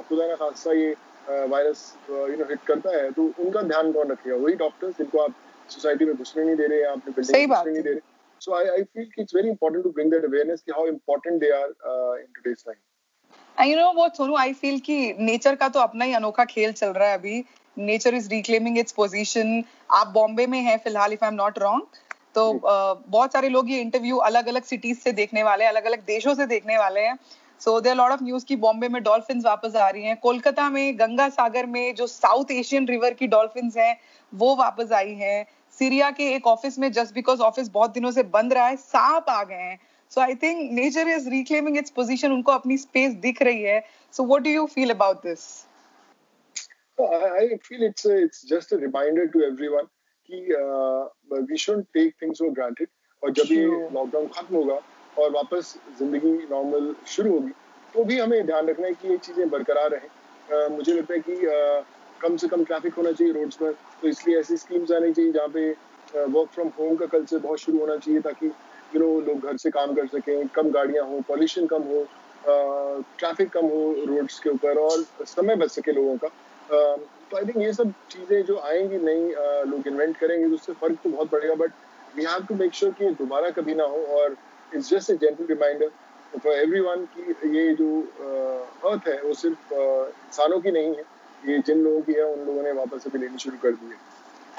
खुदा 0.09 0.27
ना 0.27 0.35
खासा 0.35 0.73
ये 0.73 0.95
वायरस 1.29 1.81
यू 2.09 2.37
नो 2.37 2.45
हिट 2.49 2.63
करता 2.67 2.95
है 2.97 3.09
तो 3.11 3.31
उनका 3.39 3.61
ध्यान 3.73 3.91
कौन 3.91 4.11
रखेगा? 4.11 4.35
वही 4.35 4.55
डॉक्टर्स 4.63 4.97
जिनको 4.97 5.23
आप 5.23 5.33
सोसाइटी 5.69 6.05
में 6.05 6.15
घुसने 6.15 6.43
नहीं 6.43 6.55
दे 6.55 6.67
रहे 6.67 6.81
या 6.81 6.91
अपने 6.91 7.13
बिल्डिंग 7.17 7.49
में 7.49 7.57
घुसने 7.57 7.71
नहीं 7.71 7.83
दे 7.83 7.89
रहे। 7.89 8.07
So 8.41 8.53
I, 8.55 8.59
I 8.73 8.83
feel 8.93 9.07
it's 9.17 9.33
very 9.35 9.49
important 9.49 9.83
to 9.85 9.89
bring 9.95 10.11
that 10.11 10.25
awareness 10.25 10.61
कि 10.65 10.73
how 10.75 10.83
important 10.89 11.41
they 11.41 11.49
are 11.55 11.71
uh, 11.93 12.13
in 12.19 12.27
today's 12.35 12.61
time. 12.67 12.77
And 13.57 13.69
you 13.69 13.75
know 13.75 13.87
what, 13.97 14.15
Sonu, 14.19 14.37
I 14.41 14.53
feel 14.59 14.79
कि 14.81 15.15
नेचर 15.19 15.55
का 15.55 15.67
तो 15.69 15.79
अपना 15.79 16.05
ही 16.05 16.13
अनोखा 16.19 16.45
खेल 16.51 16.71
चल 16.73 16.93
रहा 16.97 17.09
है 17.09 17.17
अभी। 17.17 17.43
Nature 17.77 18.15
is 18.15 18.29
reclaiming 18.29 18.77
its 18.79 18.91
position 18.91 19.63
आप 19.97 20.07
बॉम्बे 20.13 20.45
में 20.47 20.59
हैं 20.59 20.77
फ़िलहाल 20.83 21.13
if 21.13 21.25
I 21.25 21.31
am 21.31 21.35
not 21.35 21.59
wrong 21.59 21.83
तो 22.35 22.53
बहुत 22.63 23.33
सारे 23.33 23.49
लोग 23.49 23.69
ये 23.71 23.79
इंटरव्यू 23.81 24.17
अलग 24.29 24.47
अलग 24.47 24.63
सिटीज़ 24.63 24.99
से 24.99 25.11
देखने 25.13 25.43
वाले 25.43 25.63
हैं 25.63 25.71
अलग 25.71 25.85
अलग 25.85 26.05
देशों 26.05 26.33
से 26.35 26.45
देखने 26.45 26.77
वाले 26.77 27.01
हैं। 27.01 27.17
So 27.61 27.79
there 27.81 27.95
lot 27.95 28.11
of 28.11 28.23
news 28.23 28.45
की 28.45 28.55
बॉम्बे 28.55 28.87
में 28.89 29.01
डॉल्फिन 29.03 29.41
वापस 29.45 29.75
आ 29.75 29.89
रही 29.89 30.03
हैं। 30.03 30.15
कोलकाता 30.17 30.69
में 30.69 30.99
गंगा 30.99 31.27
सागर 31.29 31.65
में 31.65 31.95
जो 31.95 32.07
साउथ 32.07 32.51
एशियन 32.51 32.87
रिवर 32.87 33.13
की 33.13 33.27
डॉल्फिन 33.27 33.71
हैं 33.77 33.95
वो 34.33 34.55
वापस 34.55 34.91
आई 34.91 35.13
हैं। 35.15 35.45
सीरिया 35.77 36.09
के 36.11 36.31
एक 36.35 36.47
ऑफ़िस 36.47 36.79
में 36.79 36.91
जस्ट 36.91 37.13
बिकॉज़ 37.13 37.41
ऑफ़िस 37.41 37.69
बहुत 37.71 37.91
दिनों 37.93 38.11
से 38.11 38.23
बंद 38.35 38.53
रहा 38.53 38.67
है 38.67 38.75
सांप 38.75 39.29
आ 39.29 39.43
गए 39.43 39.55
हैं। 39.55 39.79
So 40.11 40.21
I 40.21 40.35
think 40.43 40.71
nature 40.73 41.07
is 41.07 41.29
reclaiming 41.29 41.77
its 41.77 41.91
position 41.91 42.31
उनको 42.31 42.51
अपनी 42.51 42.77
स्पेस 42.77 43.13
दिख 43.25 43.41
रही 43.41 43.61
है। 43.63 43.83
So 44.13 44.23
what 44.33 44.41
do 44.41 44.49
you 44.49 44.65
feel 44.75 44.89
about 44.89 45.25
this 45.25 45.47
I 47.01 47.43
feel 47.65 47.83
it's 47.83 48.05
a, 48.05 48.15
it's 48.21 48.39
just 48.47 48.73
a 48.73 48.77
reminder 48.77 49.25
to 49.33 49.43
everyone 49.43 49.85
कि 50.29 51.45
we 51.49 51.57
shouldn't 51.57 51.87
take 51.97 52.13
things 52.19 52.41
for 52.43 52.51
granted. 52.59 52.89
और 53.23 53.31
जब 53.31 53.51
ये 53.51 53.63
lockdown 53.93 54.27
खत्म 54.35 54.55
होगा 54.55 54.79
और 55.17 55.31
वापस 55.31 55.73
ज़िंदगी 55.99 56.31
नॉर्मल 56.51 56.93
शुरू 57.07 57.31
होगी 57.31 57.51
तो 57.95 58.03
भी 58.03 58.19
हमें 58.19 58.45
ध्यान 58.45 58.67
रखना 58.69 58.87
है 58.87 58.93
कि 58.93 59.07
ये 59.07 59.17
चीज़ें 59.17 59.49
बरकरार 59.49 59.89
रहें। 59.91 60.69
मुझे 60.75 60.93
लगता 60.93 61.13
है 61.13 61.19
कि 61.19 61.35
कम 62.21 62.35
से 62.37 62.47
कम 62.47 62.63
ट्रैफ़िक 62.63 62.95
होना 62.97 63.11
चाहिए 63.11 63.33
रोड्स 63.33 63.55
पर 63.61 63.71
तो 63.71 64.07
इसलिए 64.07 64.39
ऐसी 64.39 64.57
स्कीम्स 64.57 64.91
आनी 64.91 65.11
चाहिए 65.13 65.31
जहाँ 65.31 65.47
पे 65.57 65.69
वर्क 66.37 66.49
फ्रॉम 66.53 66.67
होम 66.79 66.95
का 66.95 67.05
कल्चर 67.17 67.39
बहुत 67.39 67.59
शुरू 67.59 67.79
होना 67.79 67.97
चाहिए 67.97 68.21
ताकि 68.21 68.45
यू 68.93 68.99
नो 68.99 69.19
लोग 69.27 69.45
घर 69.47 69.57
से 69.57 69.69
काम 69.69 69.93
कर 69.95 70.07
सकें 70.07 70.47
कम 70.55 70.69
गाड़ियाँ 70.71 71.05
हो 71.07 71.21
पॉल्यूशन 71.27 71.67
कम 71.73 71.83
हो 71.91 72.07
ट्रैफ़िक 72.43 73.51
कम 73.53 73.65
हो 73.75 73.93
रोड्स 74.07 74.39
के 74.43 74.49
ऊपर 74.49 74.77
और 74.79 75.05
समय 75.27 75.55
बच 75.55 75.71
सके 75.71 75.91
लोगों 75.91 76.17
का। 76.23 76.29
आई 77.39 77.45
थिंक 77.45 77.57
ये 77.57 77.71
सब 77.73 77.91
चीज़ें 78.11 78.43
जो 78.45 78.57
आएँगी, 78.59 78.97
नई 78.97 79.33
लोग 79.71 79.87
इन्वेंट 79.87 80.17
करेंगे 80.17 80.47
तो 80.47 80.55
उससे 80.55 80.73
फ़र्क 80.79 80.97
तो 81.03 81.09
बहुत 81.09 81.29
पड़ेगा 81.29 81.53
but 81.55 81.71
we 82.15 82.23
have 82.25 82.45
to 82.45 82.55
make 82.55 82.73
sure 82.73 82.91
कि 82.93 83.09
दोबारा 83.15 83.49
कभी 83.57 83.75
ना 83.75 83.83
हो, 83.83 83.97
और 84.15 84.35
it's 84.75 84.89
just 84.89 85.09
a 85.11 85.15
gentle 85.17 85.45
reminder 85.49 85.89
for 86.37 86.53
everyone 86.79 87.05
की 87.15 87.57
ये 87.57 87.73
जो 87.75 87.87
अर्थ 88.89 89.07
है, 89.07 89.21
वो 89.21 89.33
सिर्फ़ 89.33 89.73
इंसानों 89.73 90.59
की 90.61 90.71
नहीं 90.71 90.95
है, 90.95 91.03
ये 91.47 91.59
जिन 91.67 91.83
लोगों 91.83 92.01
की 92.01 92.13
है, 92.13 92.23
उन 92.33 92.45
लोगों 92.45 92.63
ने 92.63 92.71
वापस 92.81 93.07
अभी 93.07 93.19
लेनी 93.19 93.37
शुरू 93.45 93.57
कर 93.63 93.71
दी 93.71 93.91
है 93.91 93.97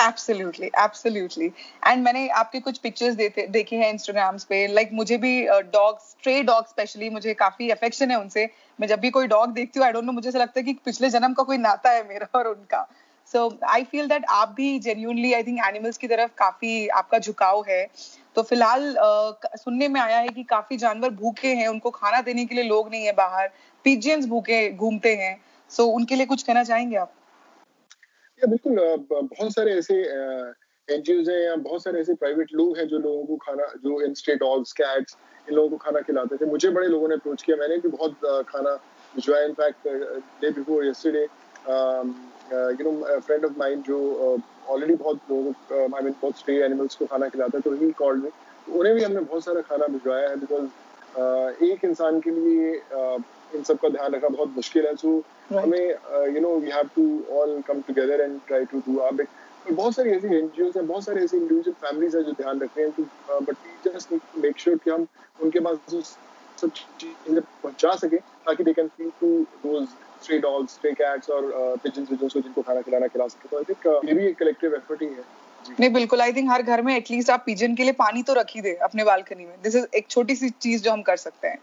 एब्सोल्युटली 0.00 0.66
एब्सोल्युटली 0.78 1.46
एंड 1.86 2.02
मैंने 2.04 2.28
आपके 2.28 2.60
कुछ 2.60 2.78
पिक्चर्स 2.78 3.14
देखे 3.50 3.76
हैं 3.76 3.90
इंस्टाग्राम्स 3.92 4.44
पे. 4.44 4.66
लाइक 4.66 4.86
like, 4.86 4.96
मुझे 4.98 5.16
भी 5.16 5.46
डॉग 5.46 5.98
स्ट्रे 6.00 6.42
डॉग 6.42 6.68
स्पेशली 6.68 7.10
मुझे 7.10 7.34
काफ़ी 7.34 7.70
अफेक्शन 7.70 8.10
है 8.10 8.18
उनसे. 8.20 8.48
मैं 8.80 8.88
जब 8.88 9.00
भी 9.00 9.10
कोई 9.10 9.26
डॉग 9.26 9.52
देखती 9.52 9.80
हूँ 9.80 9.86
आई 9.86 9.92
डोंट 9.92 10.04
नो 10.04 10.12
मुझे 10.12 10.28
ऐसा 10.28 10.38
लगता 10.38 10.60
है 10.60 10.64
कि 10.64 10.72
पिछले 10.84 11.10
जन्म 11.10 11.32
का 11.32 11.42
कोई 11.42 11.58
नाता 11.58 11.90
है 11.90 12.08
मेरा 12.08 12.38
और 12.38 12.48
उनका. 12.48 12.86
सो 13.32 13.58
आई 13.68 13.84
फील 13.84 14.08
दैट 14.08 14.24
आप 14.30 14.48
भी 14.48 14.78
जेन्यूनली 14.78 15.32
आई 15.32 15.42
थिंक 15.42 15.58
एनिमल्स 15.66 15.98
की 15.98 16.08
तरफ़ 16.08 16.30
काफ़ी 16.38 16.88
आपका 16.88 17.18
झुकाव 17.18 17.64
है. 17.68 17.86
तो 18.34 18.42
फ़िलहाल 18.42 18.82
uh, 18.82 19.56
सुनने 19.56 19.88
में 19.88 20.00
आया 20.00 20.18
है 20.18 20.28
कि 20.28 20.42
काफ़ी 20.42 20.76
जानवर 20.76 21.10
भूखे 21.10 21.54
हैं 21.54 21.68
उनको 21.68 21.90
खाना 21.90 22.20
देने 22.20 22.44
के 22.44 22.54
लिए 22.54 22.64
लोग 22.64 22.90
नहीं 22.90 23.04
है 23.04 23.12
बाहर. 23.12 23.50
पिजियंस 23.84 24.26
भूखे 24.26 24.68
घूमते 24.72 25.14
हैं. 25.16 25.36
सो 25.70 25.82
so, 25.82 25.88
उनके 25.88 26.16
लिए 26.16 26.26
कुछ 26.26 26.42
कहना 26.42 26.64
चाहेंगे 26.64 26.96
आप? 26.96 27.12
बिल्कुल 28.40 28.78
बहुत 29.10 29.52
सारे 29.52 29.72
ऐसे 29.78 29.94
एन 30.02 30.52
एनजीओ 30.88 31.22
हैं 31.28 31.38
या 31.40 31.54
बहुत 31.58 31.82
सारे 31.84 32.00
ऐसे 32.00 32.14
प्राइवेट 32.14 32.52
लोग 32.54 32.78
हैं 32.78 32.86
जो 32.88 32.98
लोगों 32.98 33.24
को 33.26 33.36
खाना, 33.36 33.66
जो 33.76 34.00
इन 34.02 34.14
स्टेट 34.14 34.38
डॉग्स 34.40 34.72
कैट्स 34.80 35.16
इन 35.48 35.54
लोगों 35.54 35.70
को 35.70 35.76
खाना 35.78 36.00
खिलाते 36.02 36.36
थे। 36.36 36.46
मुझे 36.46 36.70
बड़े 36.70 36.88
लोगों 36.88 37.08
ने 37.08 37.14
अप्रोच 37.14 37.42
किया। 37.42 37.56
मैंने 37.56 37.76
भी 37.78 37.88
बहुत 37.88 38.16
खाना 38.48 38.74
भिजवाया 39.14 39.44
in fact 39.46 39.88
day 40.42 40.50
before 40.52 40.86
yesterday 40.86 41.22
you 41.22 42.84
know 42.84 43.20
friend 43.20 43.44
of 43.44 43.52
mine 43.58 43.82
जो 43.84 43.98
ऑलरेडी 44.68 44.94
बहुत 44.96 45.20
लोगों 45.30 45.52
आई 45.96 46.02
मीन 46.02 46.14
बहुत 46.20 46.38
स्टे 46.38 46.60
एनिमल्स 46.64 46.94
को 46.96 47.06
खाना 47.06 47.28
खिलाता 47.28 47.58
है 47.58 47.62
तो 47.62 47.74
ही 47.76 47.90
कॉल्ड 47.98 48.22
में 48.24 48.30
उन्हें 48.66 48.94
भी 48.94 49.02
हमने 49.02 49.20
बहुत 49.22 49.44
सारा 49.44 49.60
खाना 49.62 49.86
भिजवाया 49.88 50.28
है 50.28 50.36
बिकॉज़ 50.36 50.70
एक 51.64 51.84
इंसान 51.84 52.20
के 52.20 52.30
लिए 52.30 52.72
इन 53.54 53.62
सब 53.62 53.78
का 53.78 53.88
ध्यान 53.88 54.14
रखना 54.14 54.28
बहुत 54.28 54.56
मुश्किल 54.56 54.86
है 54.86 54.94
सो 54.96 55.22
हमें 55.52 56.34
you 56.34 56.40
know 56.40 56.56
we 56.56 56.70
have 56.70 56.90
to 56.96 57.04
all 57.40 57.60
come 57.68 57.80
together 57.88 58.20
and 58.20 58.40
try 58.46 58.64
to 58.72 58.82
do 58.88 58.98
bit 59.12 59.28
बहुत 59.70 59.94
सारी 59.94 60.10
ऐसी 60.10 60.26
एनजीओ 60.36 60.66
हैं 60.76 60.86
बहुत 60.86 61.04
सारे 61.04 61.24
ऐसे 61.24 61.36
इंडिविजुअल 61.36 61.74
फैमिलीज़ 61.86 62.16
हैं 62.16 62.24
जो 62.24 62.32
ध्यान 62.42 62.60
रख 62.60 62.78
रहे 62.78 62.86
हैं 62.86 63.42
but 63.42 63.56
we 63.66 63.90
just 63.90 64.12
make 64.44 64.58
sure 64.58 64.76
कि 64.84 64.90
हम 64.90 65.06
उनके 65.42 65.60
पास 65.66 65.76
सब 66.60 66.70
चीज़ें 67.00 67.40
पहुँचा 67.40 67.94
सके 67.96 68.16
ताकि 68.16 68.64
they 68.64 68.72
can 68.72 68.88
feel 68.96 69.10
to 69.20 69.28
those 69.64 69.88
stray 70.22 70.38
dogs 70.38 70.72
stray 70.74 70.92
cats 70.92 71.30
और 71.30 71.52
पिजन्स 71.82 72.10
विजन्स 72.10 72.32
को 72.32 72.40
जिनको 72.40 72.62
खाना 72.62 72.80
खिलाना 72.80 73.06
खिला 73.06 73.26
सके। 73.26 73.48
तो 73.48 73.56
आई 73.58 73.64
थिंक 73.68 74.08
ये 74.08 74.14
भी 74.14 74.26
एक 74.26 74.38
कलेक्टिव 74.38 74.74
एफर्ट 74.74 75.02
ही 75.02 75.08
है। 75.08 75.24
नहीं 75.80 75.90
बिल्कुल 75.92 76.20
आई 76.20 76.32
थिंक 76.32 76.50
हर 76.50 76.62
घर 76.62 76.82
में 76.82 76.94
एटलीस्ट 76.96 77.30
आप 77.30 77.42
पिजन 77.46 77.74
के 77.76 77.82
लिए 77.82 77.92
पानी 77.98 78.22
तो 78.22 78.34
रख 78.34 78.54
ही 78.54 78.60
दे 78.60 78.74
अपने 78.84 79.04
बालकनी 79.04 79.44
में। 79.44 79.54
दिस 79.62 79.76
इज़ 79.76 79.86
एक 79.96 80.08
छोटी 80.10 80.36
सी 80.36 80.50
चीज़ 80.50 80.82
जो 80.82 80.90
हम 80.92 81.02
कर 81.02 81.16
सकते 81.16 81.48
हैं। 81.48 81.58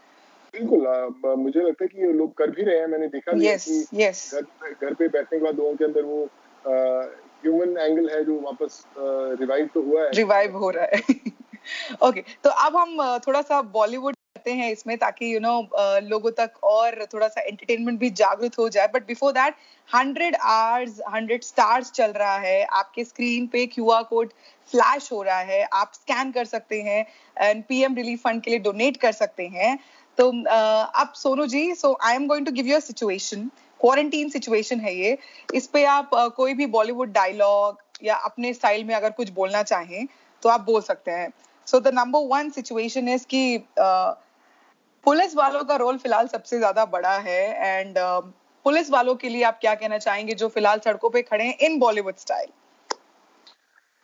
बिल्कुल 0.57 1.35
मुझे 1.37 1.59
लगता 1.59 1.83
है 1.83 1.87
कि 1.87 2.05
ये 2.05 2.11
लोग 2.13 2.37
कर 2.37 2.49
भी 2.49 2.63
रहे 2.63 2.79
हैं 2.79 2.87
मैंने 2.87 3.07
देखा 3.07 3.31
yes, 3.31 3.63
कि 3.63 3.97
yes. 3.97 4.33
घर 4.33 4.75
घर 4.81 4.93
पे 4.93 5.07
बैठने 5.07 5.39
के 5.39 5.45
बाद 5.45 5.55
लोगों 5.55 5.75
के 5.75 5.85
अंदर 5.85 6.01
वो 6.01 6.29
ह्यूमन 7.43 7.77
एंगल 7.77 8.09
है 8.09 8.23
जो 8.25 8.39
वापस 8.39 8.85
रिवाइव 9.41 9.69
तो 9.73 9.81
हुआ 9.81 10.03
है। 10.03 10.11
रिवाइव 10.11 10.57
हो 10.57 10.69
रहा 10.69 10.85
है। 10.85 10.99
ओके 10.99 12.21
okay, 12.21 12.23
तो 12.43 12.49
अब 12.49 12.75
हम 12.75 13.19
थोड़ा 13.27 13.41
सा 13.41 13.61
बॉलीवुड 13.61 14.15
करते 14.15 14.51
हैं 14.51 14.71
इसमें 14.71 14.97
ताकि 14.97 15.25
यू 15.25 15.39
you 15.39 15.41
नो 15.41 15.61
know, 15.61 16.09
लोगों 16.09 16.31
तक 16.31 16.63
और 16.63 17.05
थोड़ा 17.13 17.27
सा 17.27 17.41
एंटरटेनमेंट 17.41 17.99
भी 17.99 18.09
जागृत 18.09 18.57
हो 18.59 18.69
जाए। 18.69 18.87
But 18.87 19.07
before 19.07 19.31
that 19.31 19.55
hundred 19.95 20.35
hours 20.35 20.99
hundred 21.13 21.43
stars 21.43 21.91
चल 21.91 22.11
रहा 22.11 22.37
है। 22.37 22.63
आपके 22.63 23.03
स्क्रीन 23.03 23.47
पे 23.47 23.65
क्यू 23.65 23.89
आर 23.89 24.03
कोड 24.03 24.31
फ्लैश 24.71 25.11
हो 25.11 25.21
रहा 25.23 25.39
है। 25.39 25.61
आप 25.73 25.91
स्कैन 25.93 26.31
कर 26.31 26.45
सकते 26.45 26.81
हैं 26.81 27.05
एंड 27.37 27.63
पीएम 27.63 27.95
रिलीफ 27.95 28.21
फंड 28.23 28.41
के 28.41 28.51
लिए 28.51 28.59
डोनेट 28.59 28.97
कर 28.97 29.11
सकते 29.11 29.47
हैं। 29.47 29.79
तो 30.17 30.29
अब 31.01 31.13
Sonu 31.15 31.45
ji 31.47 31.73
so 31.75 31.97
I 32.03 32.15
am 32.15 32.27
going 32.27 32.45
to 32.45 32.51
give 32.51 32.67
you 32.67 32.79
situation 32.79 33.49
quarantine 33.79 34.29
situation 34.29 34.79
है 34.79 34.93
ये। 34.95 35.17
इस 35.55 35.67
पे 35.67 35.83
आप 35.85 36.09
कोई 36.35 36.53
भी 36.53 36.65
बॉलीवुड 36.75 37.11
डायलॉग 37.13 37.77
या 38.03 38.15
अपने 38.25 38.53
स्टाइल 38.53 38.83
में 38.83 38.93
अगर 38.95 39.11
कुछ 39.11 39.29
बोलना 39.33 39.61
चाहें 39.63 40.07
तो 40.43 40.49
आप 40.49 40.61
बोल 40.61 40.81
सकते 40.81 41.11
हैं। 41.11 41.31
So 41.67 41.79
the 41.79 41.87
number 41.93 42.19
one 42.27 42.49
situation 42.51 43.09
is 43.09 43.25
कि 43.29 43.57
पुलिस 45.03 45.35
वालों 45.35 45.63
का 45.63 45.75
रोल 45.75 45.97
फ़िलहाल 45.97 46.27
सबसे 46.27 46.57
ज़्यादा 46.57 46.85
बड़ा 46.87 47.17
है 47.19 47.41
एंड 47.67 47.97
पुलिस 48.65 48.89
वालों 48.91 49.15
के 49.15 49.29
लिए 49.29 49.43
आप 49.43 49.59
क्या 49.61 49.73
कहना 49.75 49.97
चाहेंगे 49.97 50.33
जो 50.33 50.47
फ़िलहाल 50.49 50.79
सड़कों 50.85 51.09
पे 51.09 51.21
खड़े 51.21 51.43
हैं 51.43 51.57
इन 51.67 51.77
बॉलीवुड 51.79 52.15
स्टाइल 52.17 52.49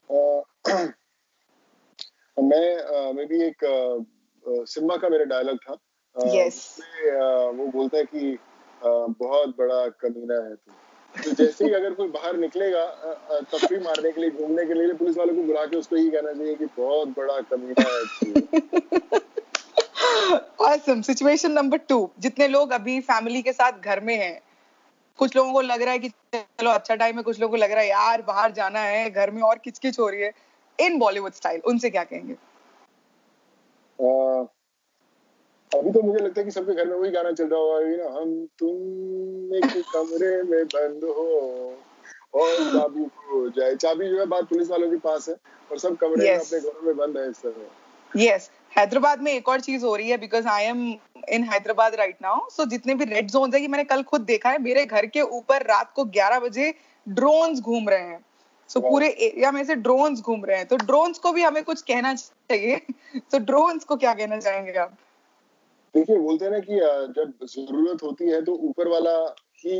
मैं 2.39 3.13
मैं 3.15 3.25
भी 3.27 3.41
एक 3.43 3.65
सिम्मा 4.69 4.95
का 4.97 5.09
मेरा 5.09 5.25
डायलॉग 5.25 5.57
था। 5.59 5.75
Yes. 6.15 6.79
वो 7.57 7.67
बोलता 7.67 7.97
है 7.97 8.03
कि 8.05 8.37
बहुत 8.83 9.49
बड़ा 9.49 9.87
कमीना 9.87 10.35
है 10.43 10.55
तू 10.55 11.21
तो 11.23 11.31
जैसे 11.31 11.65
ही 11.65 11.73
अगर 11.73 11.93
कोई 11.93 12.07
बाहर 12.07 12.37
निकलेगा 12.37 12.85
तफरी 13.41 13.79
मारने 13.79 14.11
के 14.11 14.21
लिए 14.21 14.29
घूमने 14.29 14.65
के 14.65 14.73
लिए 14.73 14.93
पुलिस 14.93 15.17
वालों 15.17 15.35
को 15.35 15.43
बुला 15.43 15.65
के 15.65 15.77
उसको 15.77 15.97
यही 15.97 16.09
कहना 16.09 16.33
चाहिए 16.33 16.55
कि 16.55 16.65
बहुत 16.65 17.07
बड़ा 17.07 17.39
कमीना 17.41 17.83
है 17.89 18.03
awesome. 20.61 21.03
सिचुएशन 21.03 21.51
नंबर 21.51 21.77
टू 21.77 22.09
जितने 22.19 22.47
लोग 22.47 22.71
अभी 22.71 22.99
फैमिली 23.01 23.41
के 23.41 23.53
साथ 23.53 23.71
घर 23.71 23.99
में 23.99 24.15
हैं 24.17 24.41
कुछ 25.17 25.35
लोगों 25.35 25.53
को 25.53 25.61
लग 25.61 25.81
रहा 25.81 25.91
है 25.91 25.99
कि 25.99 26.09
चलो 26.35 26.69
अच्छा 26.69 26.95
टाइम 26.95 27.17
है 27.17 27.23
कुछ 27.23 27.39
लोगों 27.39 27.51
को 27.51 27.57
लग 27.57 27.71
रहा 27.71 27.81
है 27.81 27.89
यार 27.89 28.21
बाहर 28.21 28.51
जाना 28.51 28.79
है 28.79 29.09
घर 29.09 29.31
में 29.31 29.41
और 29.41 29.57
किचकिच 29.57 29.99
हो 29.99 30.09
रही 30.09 30.21
है 30.21 30.31
इन 30.79 30.99
बॉलीवुड 30.99 31.33
स्टाइल 31.33 31.61
उनसे 31.65 31.89
क्या 31.89 32.03
कहेंगे 32.03 32.33
uh, 33.99 34.47
अभी 35.75 35.91
तो 35.91 36.01
मुझे 36.01 36.25
लगता 36.25 36.41
है 36.41 36.45
कि 36.45 36.51
सबके 36.51 36.73
घर 36.73 36.85
में 36.85 36.95
वही 36.95 37.11
गाना 37.11 37.31
चल 37.31 37.47
रहा 37.47 37.59
होगा 37.59 37.79
ना 37.79 38.19
हम 38.19 38.47
तुम 38.59 38.69
एक 39.55 39.83
कमरे 39.93 40.43
में 40.43 40.65
बंद 40.65 41.03
हो 41.03 41.77
और 42.33 42.55
चाबी 42.79 43.05
खो 43.05 43.49
जाए। 43.49 43.75
चाबी 43.75 44.09
जो 44.09 44.19
है 44.19 44.25
बात 44.25 44.43
पुलिस 44.43 44.69
वालों 44.69 44.89
के 44.89 44.97
पास 44.97 45.29
है 45.29 45.35
और 45.71 45.79
सब 45.79 45.95
कमरे 45.95 46.15
yes. 46.15 46.53
में 46.53 46.59
अपने 46.59 46.59
घरों 46.59 46.81
में 46.81 46.97
बंद 46.97 47.17
है 47.17 47.29
इस 47.29 47.37
तरह 47.37 47.65
यस 48.17 48.51
हैदराबाद 48.77 49.21
में 49.21 49.31
एक 49.33 49.49
और 49.49 49.59
चीज़ 49.59 49.85
हो 49.85 49.95
रही 49.95 50.09
है 50.09 50.17
because 50.17 50.47
I 50.47 50.63
am 50.63 50.95
in 51.29 51.43
Hyderabad 51.43 51.95
right 51.95 52.17
now 52.21 52.49
so 52.49 52.65
जितने 52.65 52.95
भी 52.95 53.05
रेड 53.05 53.31
जोन 53.31 53.53
है 53.53 53.61
कि 53.61 53.67
मैंने 53.67 53.83
कल 53.83 54.03
खुद 54.03 54.21
देखा 54.21 54.49
है 54.49 54.61
मेरे 54.61 54.85
घर 54.85 55.05
के 55.05 55.21
ऊपर 55.21 55.61
रात 55.61 55.93
को 55.95 56.03
11 56.03 56.39
बजे 56.39 56.73
ड्रोन्स 57.09 57.59
घूम 57.59 57.89
रहे 57.89 58.01
हैं। 58.01 58.25
सो 58.69 58.79
so, 58.79 58.85
पूरे 58.85 59.07
एरिया 59.07 59.51
में 59.51 59.63
से 59.63 59.75
ड्रोन्स 59.75 60.21
घूम 60.21 60.45
रहे 60.45 60.57
हैं। 60.57 60.67
तो 60.67 60.77
ड्रोन्स 60.77 61.19
को 61.19 61.31
भी 61.31 61.43
हमें 61.43 61.63
कुछ 61.63 61.81
कहना 61.81 62.13
चाहिए। 62.13 62.81
तो 63.31 63.39
ड्रोन्स 63.39 63.83
को 63.83 63.95
क्या 63.95 64.13
कहना 64.13 64.39
चाहेंगे 64.39 64.71
आप? 64.71 64.97
देखिए, 65.95 66.17
बोलते 66.17 66.45
हैं 66.45 66.51
ना 66.51 66.59
कि 66.59 66.75
जब 67.15 67.45
ज़रूरत 67.45 68.03
होती 68.03 68.29
है 68.29 68.41
तो 68.43 68.53
ऊपर 68.69 68.87
वाला 68.87 69.11
ही 69.65 69.77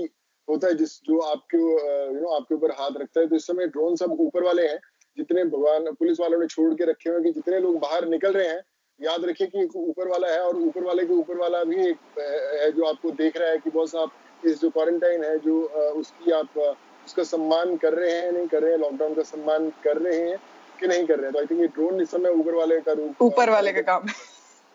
होता 0.47 0.67
है 0.67 0.73
जिस, 0.73 0.91
जो 1.01 1.19
आपके 1.19 1.57
यू 1.57 2.19
नो 2.21 2.35
आपके 2.35 2.55
ऊपर 2.55 2.71
हाथ 2.71 2.97
रखता 2.97 3.19
है। 3.19 3.27
तो 3.27 3.35
इस 3.35 3.47
समय 3.47 3.67
ड्रोन 3.67 3.95
सब 3.95 4.15
ऊपर 4.19 4.43
वाले 4.43 4.67
हैं। 4.67 4.79
जितने 5.17 5.43
भगवान, 5.45 5.91
पुलिस 5.93 6.19
वालों 6.19 6.39
ने 6.39 6.47
छोड़ 6.47 6.73
के 6.73 6.85
रखे 6.85 7.09
हुए 7.09 7.21
कि 7.23 7.31
जितने 7.31 7.59
लोग 7.59 7.79
बाहर 7.79 8.07
निकल 8.09 8.33
रहे 8.33 8.47
हैं, 8.47 8.61
याद 8.99 9.25
रखिए 9.25 9.47
कि 9.47 9.67
ऊपर 9.75 10.07
वाला 10.07 10.31
है 10.31 10.39
और 10.39 10.57
ऊपर 10.57 10.83
वाले 10.83 11.05
के 11.05 11.13
ऊपर 11.13 11.37
वाला 11.37 11.63
भी 11.63 11.87
एक 11.87 11.97
है 12.19 12.71
जो 12.71 12.85
आपको 12.85 13.11
देख 13.11 13.37
रहा 13.37 13.49
है 13.49 13.57
कि 13.57 13.69
बॉस 13.69 13.95
आप 13.95 14.11
इस 14.45 14.61
जो 14.61 14.69
क्वारंटाइन 14.69 15.23
है, 15.23 15.37
जो 15.39 15.61
उसकी 15.93 16.31
आप 16.31 16.57
उसका 17.05 17.23
सम्मान 17.23 17.75
कर 17.77 17.93
रहे 17.93 18.11
हैं, 18.11 18.31
नहीं 18.31 18.47
कर 18.47 18.61
रहे 18.63 18.71
हैं 18.71 18.79
लॉकडाउन 18.79 19.13
का 19.13 19.23
सम्मान 19.23 19.69
कर 19.83 19.97
रहे 19.97 20.19
हैं 20.19 20.37
कि 20.79 20.87
नहीं 20.87 21.05
कर 21.05 21.19
रहे 21.19 21.25
हैं? 21.25 21.33
तो 21.33 21.39
आई 21.39 21.45
थिंक 21.45 21.61
ये 21.61 21.67
ड्रोन 21.69 22.01
इस 22.01 22.11
समय 22.11 22.29
ऊपर 22.31 22.55
वाले 22.55 22.79
का 22.81 22.93
रूप 22.93 23.21
ऊपर 23.21 23.49
वाले 23.49 23.73
का 23.73 23.81
काम 23.81 24.07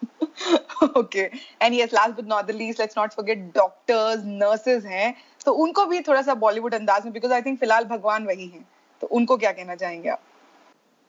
okay. 0.96 1.30
And 1.60 1.74
yes 1.74 1.92
last 1.92 2.16
but 2.16 2.26
not 2.26 2.46
the 2.46 2.56
least 2.60 2.78
let's 2.78 2.96
not 2.96 3.14
forget 3.14 3.38
doctors 3.52 4.24
nurses 4.42 4.84
हैं। 4.84 5.14
तो 5.44 5.52
उनको 5.52 5.86
भी 5.86 6.00
थोड़ा 6.00 6.22
सा 6.22 6.34
बॉलीवुड 6.34 6.74
अंदाज 6.74 7.04
में 7.04 7.12
बिकॉज़ 7.12 7.32
आई 7.32 7.42
थिंक 7.42 7.60
फ़िलहाल 7.60 7.84
भगवान 7.84 8.26
वही 8.26 8.46
हैं। 8.46 8.68
तो 9.00 9.06
उनको 9.06 9.36
क्या 9.36 9.52
कहना 9.52 9.74
चाहेंगे 9.74 10.08
आप? 10.08 10.20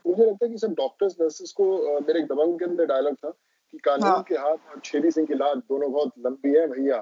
मुझे 0.08 0.26
लगता 0.26 0.46
है 0.46 0.52
कि 0.52 0.58
सब 0.58 0.68
डॉक्टर्स 0.68 1.16
नर्सेस 1.22 1.52
को 1.52 1.66
मेरे 2.02 2.20
एक 2.20 2.26
दबंग 2.26 2.60
के 2.60 2.66
अंदर 2.66 2.86
डायलॉग 2.86 3.16
था 3.16 3.30
कि 3.72 3.78
कानून 3.78 4.10
हाँ. 4.10 4.24
के 4.24 4.36
हाथ 4.36 4.58
और 4.70 4.82
छेदी 4.84 5.12
सिंह 5.12 5.28
की 5.28 5.34
लात 5.34 5.58
दोनों 5.58 5.92
बहुत 5.92 6.12
लंबी 6.20 6.50
है 6.50 6.68
भैया। 6.68 6.98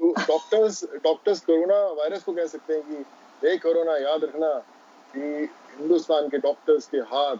तो 0.00 0.12
डॉक्टर्स 0.12 0.84
डॉक्टर्स 0.84 1.40
कोरोना 1.40 1.92
वायरस 1.92 2.22
को 2.22 2.32
कह 2.32 2.46
सकते 2.46 2.74
हैं 2.74 2.82
कि 2.82 2.94
हे 3.48 3.58
कोरोना 3.58 3.96
याद 3.96 4.24
रखना 4.24 4.58
कि 5.16 5.48
हिंदुस्तान 5.78 6.28
के 6.28 6.38
डॉक्टर्स 6.38 6.86
के 6.86 6.98
हाथ 6.98 7.36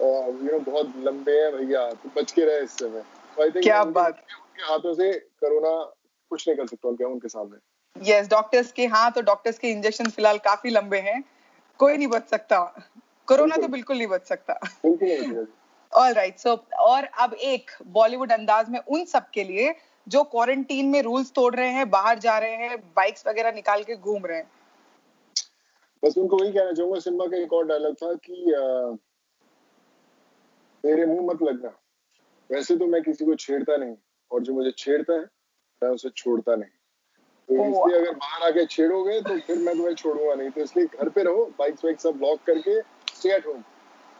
यू 0.00 0.50
नो 0.50 0.58
बहुत 0.60 0.92
लंबे 0.98 1.32
हैं 1.32 1.52
भैया 1.52 1.88
तो 1.92 2.10
बच 2.16 2.32
के 2.32 2.44
रहे 2.44 2.62
इस 2.62 2.78
समय 2.78 3.50
तो 3.50 3.60
क्या 3.60 3.82
बात 3.84 4.16
उनके 4.16 4.62
हाथों 4.62 4.94
से 4.94 5.12
कोरोना 5.40 5.70
कुछ 6.30 6.48
नहीं 6.48 6.56
कर 6.58 6.66
सकता 6.66 6.88
उनके 6.88 7.04
उनके 7.04 7.28
सामने। 7.28 8.10
यस 8.10 8.28
डॉक्टर्स 8.28 8.72
के 8.72 8.86
हाथ 8.86 9.16
और 9.16 9.24
डॉक्टर्स 9.24 9.58
के 9.58 9.70
इंजेक्शन 9.70 10.08
फ़िलहाल 10.10 10.38
काफ़ी 10.38 10.70
लंबे 10.70 10.98
हैं। 11.00 11.22
कोई 11.80 11.96
नहीं 11.96 12.08
बच 12.08 12.28
सकता। 12.28 12.58
कोरोना 13.28 13.56
तो 13.56 13.68
बिल्कुल। 13.68 13.96
नहीं 13.96 14.06
बच 14.06 14.26
सकता। 14.26 14.58
ऑल 15.92 16.12
राइट 16.12 16.38
सो 16.38 16.54
और 16.80 17.04
अब 17.04 17.34
एक 17.34 17.70
बॉलीवुड 17.86 18.32
अंदाज 18.32 18.68
में 18.70 18.78
उन 18.78 19.04
सब 19.04 19.30
के 19.30 19.44
लिए 19.44 19.74
जो 20.06 20.22
क्वारंटीन 20.24 20.86
में 20.86 21.00
रूल्स 21.02 21.32
तोड़ 21.32 21.54
रहे 21.54 21.70
हैं 21.70 21.88
बाहर 21.90 22.18
जा 22.18 22.38
रहे 22.38 22.56
हैं 22.56 22.78
बाइक्स 22.96 23.26
वगैरह 23.26 23.52
निकाल 23.52 23.82
के 23.82 23.96
घूम 23.96 24.26
रहे 24.26 24.38
हैं। 24.38 24.50
बस 26.02 26.18
उनको 26.18 26.36
वही 26.36 26.52
कहना 26.52 26.72
चाहूँगा 26.72 26.98
सिम्बा 27.00 27.26
का 27.26 27.36
एक 27.36 27.52
और 27.52 27.66
डायलॉग 27.66 27.94
था 27.94 28.12
कि 28.26 28.54
मेरे 30.84 31.06
मुँह 31.06 31.26
मत 31.26 31.42
लगना 31.42 31.68
वैसे 32.50 32.76
तो 32.76 32.86
मैं 32.86 33.02
किसी 33.02 33.24
को 33.24 33.34
छेड़ता 33.34 33.76
नहीं 33.76 33.94
और 34.30 34.42
जो 34.42 34.52
मुझे 34.54 34.70
छेड़ता 34.78 35.12
है 35.12 35.24
मैं 35.82 35.90
उसे 35.90 36.08
छोड़ता 36.16 36.54
नहीं। 36.56 36.70
तो 37.48 37.54
इसलिए 37.54 37.98
अगर 37.98 38.14
बाहर 38.16 38.42
आके 38.42 38.64
छेड़ोगे 38.66 39.20
तो 39.20 39.38
फिर 39.46 39.58
मैं 39.58 39.74
तुम्हें 39.76 39.94
छोड़ूँगा 39.94 40.34
नहीं। 40.34 40.50
तो 40.50 40.60
इसलिए 40.60 40.86
घर 40.86 41.08
पे 41.08 41.22
रहो 41.22 41.44
बाइक 41.58 41.74
वाइक 41.84 42.00
सब 42.00 42.16
ब्लॉक 42.18 42.40
करके 42.46 42.80
स्टे 43.14 43.34
एट 43.34 43.46
होम 43.46 43.62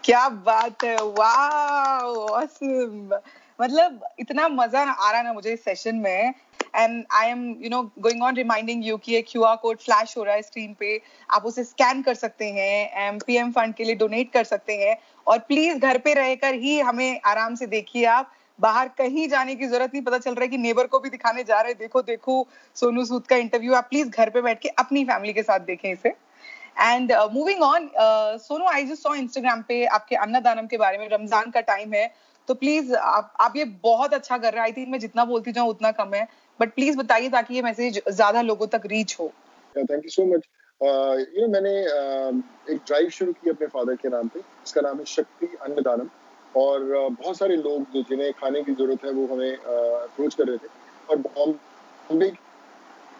क्या 0.04 0.28
बात 0.28 0.84
है? 0.84 0.96
वाओ 0.96 2.14
ऑसम 2.38 3.14
मतलब 3.58 4.06
इतना 4.18 4.48
मज़ा 4.48 4.82
आ 4.82 5.10
रहा 5.10 5.22
ना 5.22 5.32
मुझे 5.32 5.52
इस 5.52 5.64
सेशन 5.64 5.96
में। 5.96 6.34
And 6.76 7.04
I 7.12 7.28
am 7.30 7.44
you 7.60 7.70
know 7.70 7.82
going 7.98 8.22
on 8.22 8.36
reminding 8.36 8.84
you 8.86 8.96
कि 8.96 9.16
एक 9.16 9.26
क्यू 9.30 9.42
आर 9.44 9.56
कोड 9.56 9.78
फ्लैश 9.80 10.16
हो 10.18 10.24
रहा 10.24 10.34
है 10.34 10.42
स्क्रीन 10.42 10.74
पे। 10.80 11.00
आप 11.30 11.44
उसे 11.46 11.64
स्कैन 11.64 12.02
कर 12.02 12.14
सकते 12.14 12.50
हैं 12.52 13.06
एम 13.06 13.18
पी 13.26 13.36
एम 13.36 13.52
फंड 13.52 13.74
के 13.74 13.84
लिए 13.84 13.94
डोनेट 13.96 14.32
कर 14.32 14.44
सकते 14.44 14.76
हैं। 14.76 14.96
और 15.26 15.38
प्लीज़ 15.40 15.78
घर 15.78 15.98
पे 15.98 16.14
रहकर 16.14 16.54
ही 16.54 16.78
हमें 16.80 17.20
आराम 17.26 17.54
से 17.54 17.66
देखिए 17.68 18.04
आप। 18.06 18.32
बाहर 18.58 18.88
कहीं 18.98 19.28
जाने 19.28 19.54
की 19.54 19.66
ज़रूरत 19.66 19.94
नहीं, 19.94 20.02
पता 20.04 20.18
चल 20.18 20.34
रहा 20.34 20.42
है 20.42 20.48
कि 20.48 20.58
नेबर 20.58 20.86
को 20.86 20.98
भी 20.98 21.10
दिखाने 21.10 21.44
जा 21.44 21.60
रहे 21.60 21.72
हैं। 21.72 21.78
देखो 21.78 22.02
देखो, 22.02 22.46
सोनू 22.76 23.04
सूद 23.04 23.26
का 23.26 23.36
इंटरव्यू 23.36 23.74
आप 23.74 23.86
प्लीज़ 23.90 24.08
घर 24.08 24.30
पे 24.30 24.42
बैठ 24.42 24.60
के 24.60 24.68
अपनी 24.78 25.04
फैमिली 25.04 25.32
के 25.32 25.42
साथ 25.42 25.60
देखें 25.62 25.90
इसे। 25.92 26.08
And 26.80 27.12
moving 27.32 27.62
on 27.62 27.90
Sonu 28.40 28.66
I 28.66 28.84
just 28.84 29.02
saw 29.02 29.14
Instagram 29.14 29.62
पे 29.68 29.84
आपके 29.86 30.16
अन्नदानम 30.16 30.66
के 30.66 30.76
बारे 30.76 30.98
में, 30.98 31.08
रमज़ान 31.08 31.50
का 31.50 31.60
टाइम 31.62 31.92
है। 31.94 32.06
तो 32.48 32.54
प्लीज़ 32.54 32.94
आप 32.94 33.32
आप 33.40 33.56
ये 33.56 33.64
बहुत 33.82 34.14
अच्छा 34.14 34.38
कर 34.38 34.52
रहे 34.52 34.60
हैं। 34.60 34.62
आई 34.62 34.72
थिंक 34.72 34.88
मैं 34.88 34.98
जितना 35.00 35.24
बोलती 35.24 35.52
जाऊँ 35.52 35.68
उतना 35.68 35.90
कम 35.92 36.14
है। 36.14 36.26
बट 36.60 36.74
प्लीज़ 36.74 36.96
बताइए 36.98 37.28
ताकि 37.30 37.54
ये 37.54 37.62
मैसेज 37.62 38.02
ज़्यादा 38.08 38.42
लोगों 38.42 38.66
तक 38.68 38.82
रीच 38.86 39.16
हो। 39.20 39.30
Thank 39.74 40.04
you 40.04 40.10
so 40.10 40.24
much 40.26 40.46
you 40.80 41.40
know 41.40 41.48
मैंने 41.48 41.72
uh, 41.84 42.32
एक 42.70 42.80
ड्राइव 42.86 43.08
शुरू 43.10 43.32
की 43.32 43.50
अपने 43.50 43.66
फादर 43.68 43.96
के 43.96 44.08
नाम 44.08 44.28
पे। 44.28 44.40
इसका 44.40 44.80
नाम 44.80 44.98
है 44.98 45.04
शक्ति 45.06 45.46
अन्नदानम। 45.62 46.08
और 46.54 46.80
uh, 46.80 47.10
बहुत 47.20 47.36
सारे 47.36 47.56
लोग 47.56 48.02
जिन्हें 48.08 48.32
खाने 48.40 48.62
की 48.62 48.72
ज़रूरत 48.72 49.04
है 49.04 49.12
वो 49.12 49.26
हमें 49.34 49.52
अप्रोच 49.52 50.32
uh, 50.32 50.38
कर 50.38 50.48
रहे 50.48 50.56
थे। 50.56 50.68
और 51.10 51.16
बॉम्बे 51.18 52.30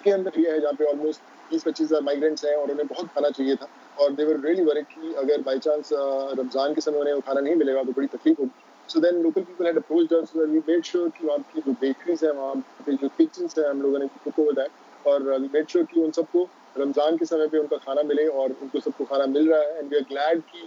के 0.05 0.11
अंदर 0.11 0.41
ये 0.41 0.51
है 0.51 0.61
जहाँ 0.61 0.73
पे 0.75 0.85
ऑलमोस्ट 0.85 1.21
बीस 1.51 1.65
पच्चीस 1.65 1.87
हज़ार 1.87 2.03
माइग्रेंट्स 2.03 2.45
हैं 2.45 2.55
और 2.57 2.71
उन्हें 2.71 2.87
बहुत 2.87 3.07
खाना 3.15 3.31
चाहिए 3.31 3.57
था। 3.57 3.69
और 4.01 4.13
देवर 4.13 4.41
रियली 4.47 4.65
वरिड 4.65 4.87
कि 4.87 5.15
अगर 5.19 5.43
बाई 5.43 5.59
चांस 5.67 5.91
रमज़ान 5.93 6.75
के 6.75 6.81
समय 6.81 6.99
उन्हें 7.01 7.21
खाना 7.21 7.41
नहीं 7.41 7.55
मिलेगा 7.57 7.83
तो 7.83 7.93
बड़ी 7.93 8.07
तकलीफ़ 8.07 8.41
होगी। 8.41 8.64
So 8.89 9.01
then 9.01 9.23
local 9.23 9.43
people 9.43 9.67
had 9.67 9.77
approached 9.79 10.13
us 10.15 10.33
we 10.37 10.59
made 10.69 10.83
sure 10.85 11.09
कि 11.19 11.27
वहाँ 11.27 11.39
की 11.53 11.61
जो 11.61 11.73
बेकरीज 11.81 12.25
है, 12.25 12.31
वहाँ 12.33 12.55
पे 12.87 12.93
जो 12.93 13.09
किचन्स 13.19 13.59
है, 13.59 13.69
हम 13.71 13.83
लोगों 13.83 13.99
ने 13.99 14.07
कुक 14.25 14.39
ओवर 14.39 14.53
दैट 14.55 15.07
और 15.09 15.23
वी 15.31 15.49
मेड 15.55 15.69
श्योर 15.69 15.85
कि 15.93 16.01
उन 16.01 16.11
सबको 16.13 16.49
रमज़ान 16.79 17.17
के 17.17 17.25
समय 17.25 17.47
पे 17.49 17.59
उनका 17.59 17.77
खाना 17.85 18.03
मिले 18.03 18.27
और 18.29 18.57
उनको 18.63 18.81
सबको 18.81 19.05
खाना 19.05 19.27
मिल 19.33 19.49
रहा 19.51 19.61
है। 19.61 19.79
एंड 19.79 19.91
वी 19.91 19.97
आर 19.97 20.03
ग्लैड 20.11 20.41
कि 20.51 20.63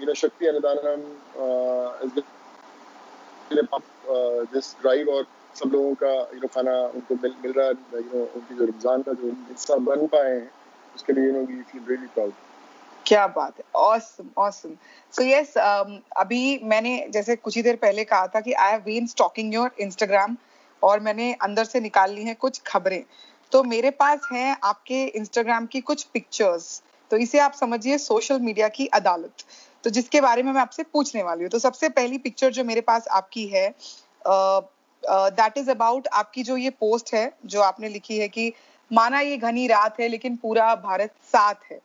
you 0.00 0.06
know 0.06 0.14
Shakti 0.22 0.46
Annadanam 0.46 1.02
this 4.54 4.74
drive 4.80 5.10
और 5.10 5.26
सब 5.56 5.72
लोगों 5.72 5.94
का 6.02 6.10
यू 6.34 6.40
नो 6.40 6.48
खाना 6.54 6.74
उनको 6.88 7.14
मिल 7.22 7.34
मिल 7.44 7.52
रहा 7.52 7.66
है। 7.66 7.72
यू 7.94 8.02
नो 8.14 8.24
उनकी 8.24 8.54
जो 8.54 8.64
रमज़ान 8.64 9.02
का 9.02 9.12
जो 9.12 9.30
हिस्सा 9.48 9.76
बन 9.88 10.06
पाए 10.06 10.30
हैं, 10.30 10.50
उसके 10.96 11.12
लिए 11.12 11.26
you 11.26 11.32
know 11.32 11.44
we 11.46 11.62
feel 11.62 11.82
really 11.88 12.06
proud 12.14 12.32
क्या 13.08 13.26
बात 13.26 13.58
है। 13.58 13.64
ऑसम 13.76 14.28
ऑसम 14.38 14.74
सो 15.14 15.22
यस 15.22 15.56
अभी 15.56 16.60
मैंने 16.64 16.90
जैसे 17.12 17.36
कुछ 17.36 17.56
ही 17.56 17.62
देर 17.62 17.76
पहले 17.76 18.04
कहा 18.04 18.26
था 18.26 18.40
कि 18.40 18.52
I 18.54 18.70
have 18.70 18.80
been 18.80 19.06
stalking 19.06 19.54
your 19.54 19.70
Instagram 19.80 20.36
और 20.82 21.00
मैंने 21.00 21.32
अंदर 21.42 21.64
से 21.64 21.80
निकाल 21.80 22.12
ली 22.12 22.24
हैं 22.24 22.34
कुछ 22.36 22.60
खबरें। 22.66 23.02
तो 23.52 23.62
मेरे 23.64 23.90
पास 23.92 24.28
हैं 24.32 24.56
आपके 24.64 25.02
इंस्टाग्राम 25.06 25.66
की 25.66 25.80
कुछ 25.82 26.02
पिक्चर्स 26.04 26.82
तो 27.10 27.16
इसे 27.16 27.38
आप 27.38 27.52
समझिए 27.52 27.98
सोशल 27.98 28.40
मीडिया 28.40 28.68
की 28.68 28.86
अदालत। 28.94 29.44
तो 29.84 29.90
जिसके 29.90 30.20
बारे 30.20 30.42
में 30.42 30.52
मैं 30.52 30.60
आपसे 30.60 30.82
पूछने 30.82 31.22
वाली 31.22 31.42
हूँ। 31.42 31.50
तो 31.50 31.58
सबसे 31.58 31.88
पहली 31.90 32.18
पिक्चर 32.18 32.50
जो 32.52 32.64
मेरे 32.64 32.80
पास 32.80 33.08
आपकी 33.12 33.46
है 33.46 33.68
दैट 34.22 35.58
इज़ 35.58 35.70
अबाउट 35.70 36.08
आपकी 36.12 36.42
जो 36.42 36.56
ये 36.56 36.70
पोस्ट 36.70 37.14
है, 37.14 37.32
जो 37.46 37.60
आपने 37.62 37.88
लिखी 37.88 38.18
है 38.18 38.28
कि, 38.28 38.52
माना 38.90 39.20
ये 39.20 39.36
घनी 39.36 39.66
रात 39.66 40.00
है, 40.00 40.08
लेकिन 40.08 40.36
पूरा 40.36 40.74
भारत 40.74 41.14
साथ 41.24 41.70
है। 41.70 41.80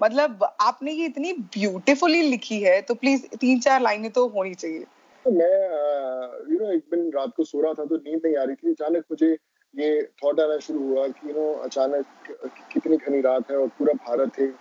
मतलब 0.00 0.44
आपने 0.60 0.92
ये 0.92 1.06
इतनी 1.06 1.32
ब्यूटीफुली 1.56 2.22
लिखी 2.22 2.60
है 2.60 2.80
तो 2.82 2.94
प्लीज़ 2.94 3.26
तीन 3.40 3.60
चार 3.60 3.80
लाइनें 3.82 4.10
तो 4.10 4.26
होनी 4.28 4.54
चाहिए। 4.54 4.84
तो 5.24 5.30
मैं 5.30 5.52
यू 6.52 6.58
नो 6.58 6.72
एक 6.72 6.82
दिन 6.94 7.10
रात 7.14 7.32
को 7.36 7.44
सो 7.44 7.60
रहा 7.60 7.72
था 7.72 7.84
तो 7.84 7.96
नींद 7.96 8.20
नहीं 8.24 8.36
आ 8.36 8.42
रही 8.42 8.54
थी। 8.54 8.70
अचानक 8.70 9.04
मुझे 9.10 9.30
ये 9.74 10.02
थॉट 10.24 10.40
आना 10.40 10.58
शुरू 10.58 10.82
हुआ 10.88 11.06
कि 11.08 11.28
यू 11.28 11.34
नो 11.34 11.52
अचानक 11.64 12.04
कितनी 12.72 12.96
घनी 12.96 13.20
रात 13.20 13.50
है 13.50 13.56
और 13.56 13.68
पूरा 13.78 13.94
भारत 14.08 14.38
है। 14.40 14.52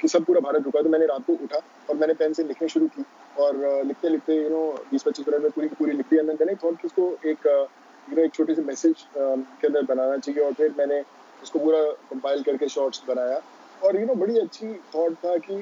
कि 0.00 0.08
सब 0.08 0.24
पूरा 0.24 0.40
भारत 0.40 0.64
रुका 0.64 0.82
तो 0.82 0.88
मैंने 0.88 1.06
रात 1.06 1.22
को 1.26 1.32
उठा 1.32 1.60
और 1.90 1.96
मैंने 1.96 2.14
पेन 2.14 2.32
से 2.32 2.44
लिखने 2.44 2.68
शुरू 2.68 2.86
की 2.86 3.04
और 3.36 3.84
लिखते 3.86 4.08
लिखते 4.08 4.36
यू 4.36 4.48
नो 4.50 4.60
बीस 4.90 5.02
पच्चीस 5.02 5.28
मिनट 5.28 5.42
में 5.42 5.50
पूरी 5.50 5.68
पूरी 5.68 5.92
लिख 5.92 6.06
दी 6.06 6.22
मैंने 6.22 6.54
थॉट 6.54 6.80
कि 6.80 6.86
उसको 6.86 7.06
एक 7.30 7.46
यू 7.46 8.16
नो 8.16 8.22
एक 8.22 8.34
छोटे 8.34 8.54
से 8.54 8.62
मैसेज 8.62 9.04
के 9.16 9.66
अंदर 9.66 9.82
बनाना 9.82 10.18
चाहिए 10.18 10.44
और 10.44 10.52
फिर 10.52 10.74
मैंने 10.78 11.00
उसको 11.42 11.58
पूरा 11.58 11.82
कंपाइल 12.10 12.42
करके 12.42 12.68
शॉर्ट्स 12.68 13.02
बनाया। 13.08 13.40
और 13.84 14.00
यू 14.00 14.06
नो 14.06 14.14
बड़ी 14.14 14.38
अच्छी 14.38 14.72
थॉट 14.94 15.14
था 15.24 15.36
कि 15.46 15.56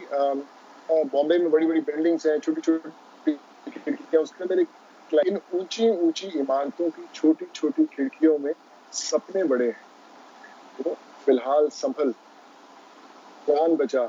बॉम्बे 1.12 1.38
में 1.38 1.50
बड़ी 1.50 1.66
बड़ी 1.66 1.80
बिल्डिंग्स 1.80 2.26
हैं 2.26 2.38
छोटी 2.38 2.60
छोटी 2.60 3.32
खिड़कियाँ 3.70 4.22
उसके 4.22 4.44
अंदर 4.44 4.60
एक 4.60 4.68
इन 5.26 5.40
ऊँची 5.54 5.88
ऊँची 6.06 6.26
इमारतों 6.40 6.88
की 6.90 7.06
छोटी 7.14 7.46
छोटी 7.54 7.84
खिड़कियों 7.94 8.38
में 8.38 8.52
सपने 8.92 9.44
बड़े 9.44 9.66
हैं। 9.66 10.82
तो 10.84 10.94
फ़िलहाल 11.24 11.68
संभल 11.72 12.10
जान 13.48 13.76
बचा 13.76 14.04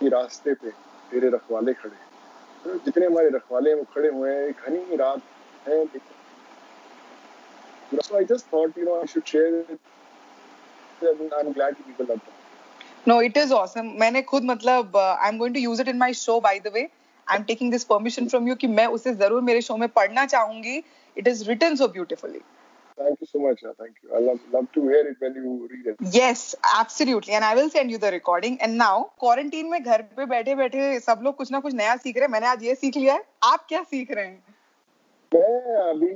कि 0.00 0.08
रास्ते 0.08 0.54
पे 0.54 0.70
तेरे 1.10 1.28
रखवाले 1.30 1.72
खड़े 1.74 1.96
तो 2.64 2.78
जितने 2.84 3.06
हमारे 3.06 3.28
रखवाले 3.34 3.70
हैं 3.70 3.76
वो 3.76 3.84
खड़े 3.94 4.08
हुए 4.08 4.34
हैं 4.34 4.52
घनी 4.52 4.96
रात 4.96 5.20
है। 5.68 5.84
So 8.06 8.16
I 8.16 8.24
just 8.24 8.46
thought, 8.48 8.76
you 8.76 8.84
know, 8.86 8.96
I 9.02 9.06
should 9.06 9.24
No, 13.06 13.20
it 13.20 13.36
is 13.36 13.52
awesome. 13.52 13.88
मैंने 13.98 14.22
खुद 14.22 14.44
मतलब 14.44 14.96
I 14.96 15.28
am 15.28 15.38
going 15.38 15.54
to 15.54 15.60
use 15.60 15.80
it 15.82 15.88
in 15.88 15.98
my 15.98 16.14
show 16.14 16.38
by 16.40 16.58
the 16.60 16.72
way 16.74 16.80
I 17.26 17.36
am 17.36 17.42
taking 17.44 17.70
this 17.72 17.84
permission 17.84 18.28
from 18.28 18.48
you 18.48 18.54
कि 18.54 18.66
मैं 18.68 18.86
उसे 18.96 19.14
ज़रूर 19.14 19.42
मेरे 19.42 19.60
शो 19.62 19.76
में 19.76 19.88
पढ़ना 19.98 20.26
चाहूँगी 20.26 20.82
it 21.16 21.28
is 21.28 21.48
written 21.48 21.76
so 21.76 21.88
beautifully 21.88 22.40
Thank 22.98 23.20
you 23.20 23.26
so 23.26 23.38
much. 23.38 23.60
Thank 23.80 23.98
you. 24.02 24.08
I 24.12 24.20
love 24.20 24.38
love 24.52 24.64
to 24.72 24.82
hear 24.82 25.02
it 25.08 25.20
when 25.20 25.34
you 25.34 25.50
read 25.72 25.86
it. 25.90 26.00
Yes, 26.14 26.40
absolutely. 26.70 27.34
And 27.34 27.44
I 27.44 27.54
will 27.54 27.68
send 27.70 27.92
you 27.92 27.98
the 27.98 28.10
recording. 28.10 28.56
And 28.60 28.76
now, 28.78 28.94
quarantine 29.24 29.68
में 29.70 29.82
घर 29.82 30.02
पे 30.16 30.26
बैठे 30.26 30.54
बैठे 30.54 30.88
सब 31.00 31.20
लोग 31.24 31.36
कुछ 31.36 31.52
ना 31.52 31.60
कुछ 31.60 31.74
नया 31.74 31.96
सीख 31.96 32.16
रहे 32.16 32.24
हैं 32.24 32.32
मैंने 32.32 32.46
आज 32.46 32.64
ये 32.64 32.74
सीख 32.74 32.96
लिया 32.96 33.14
है 33.14 33.22
आप 33.50 33.66
क्या 33.68 33.82
सीख 33.92 34.10
रहे 34.10 34.24
हैं 34.26 34.42
मैं 35.32 35.76
अभी 35.82 36.12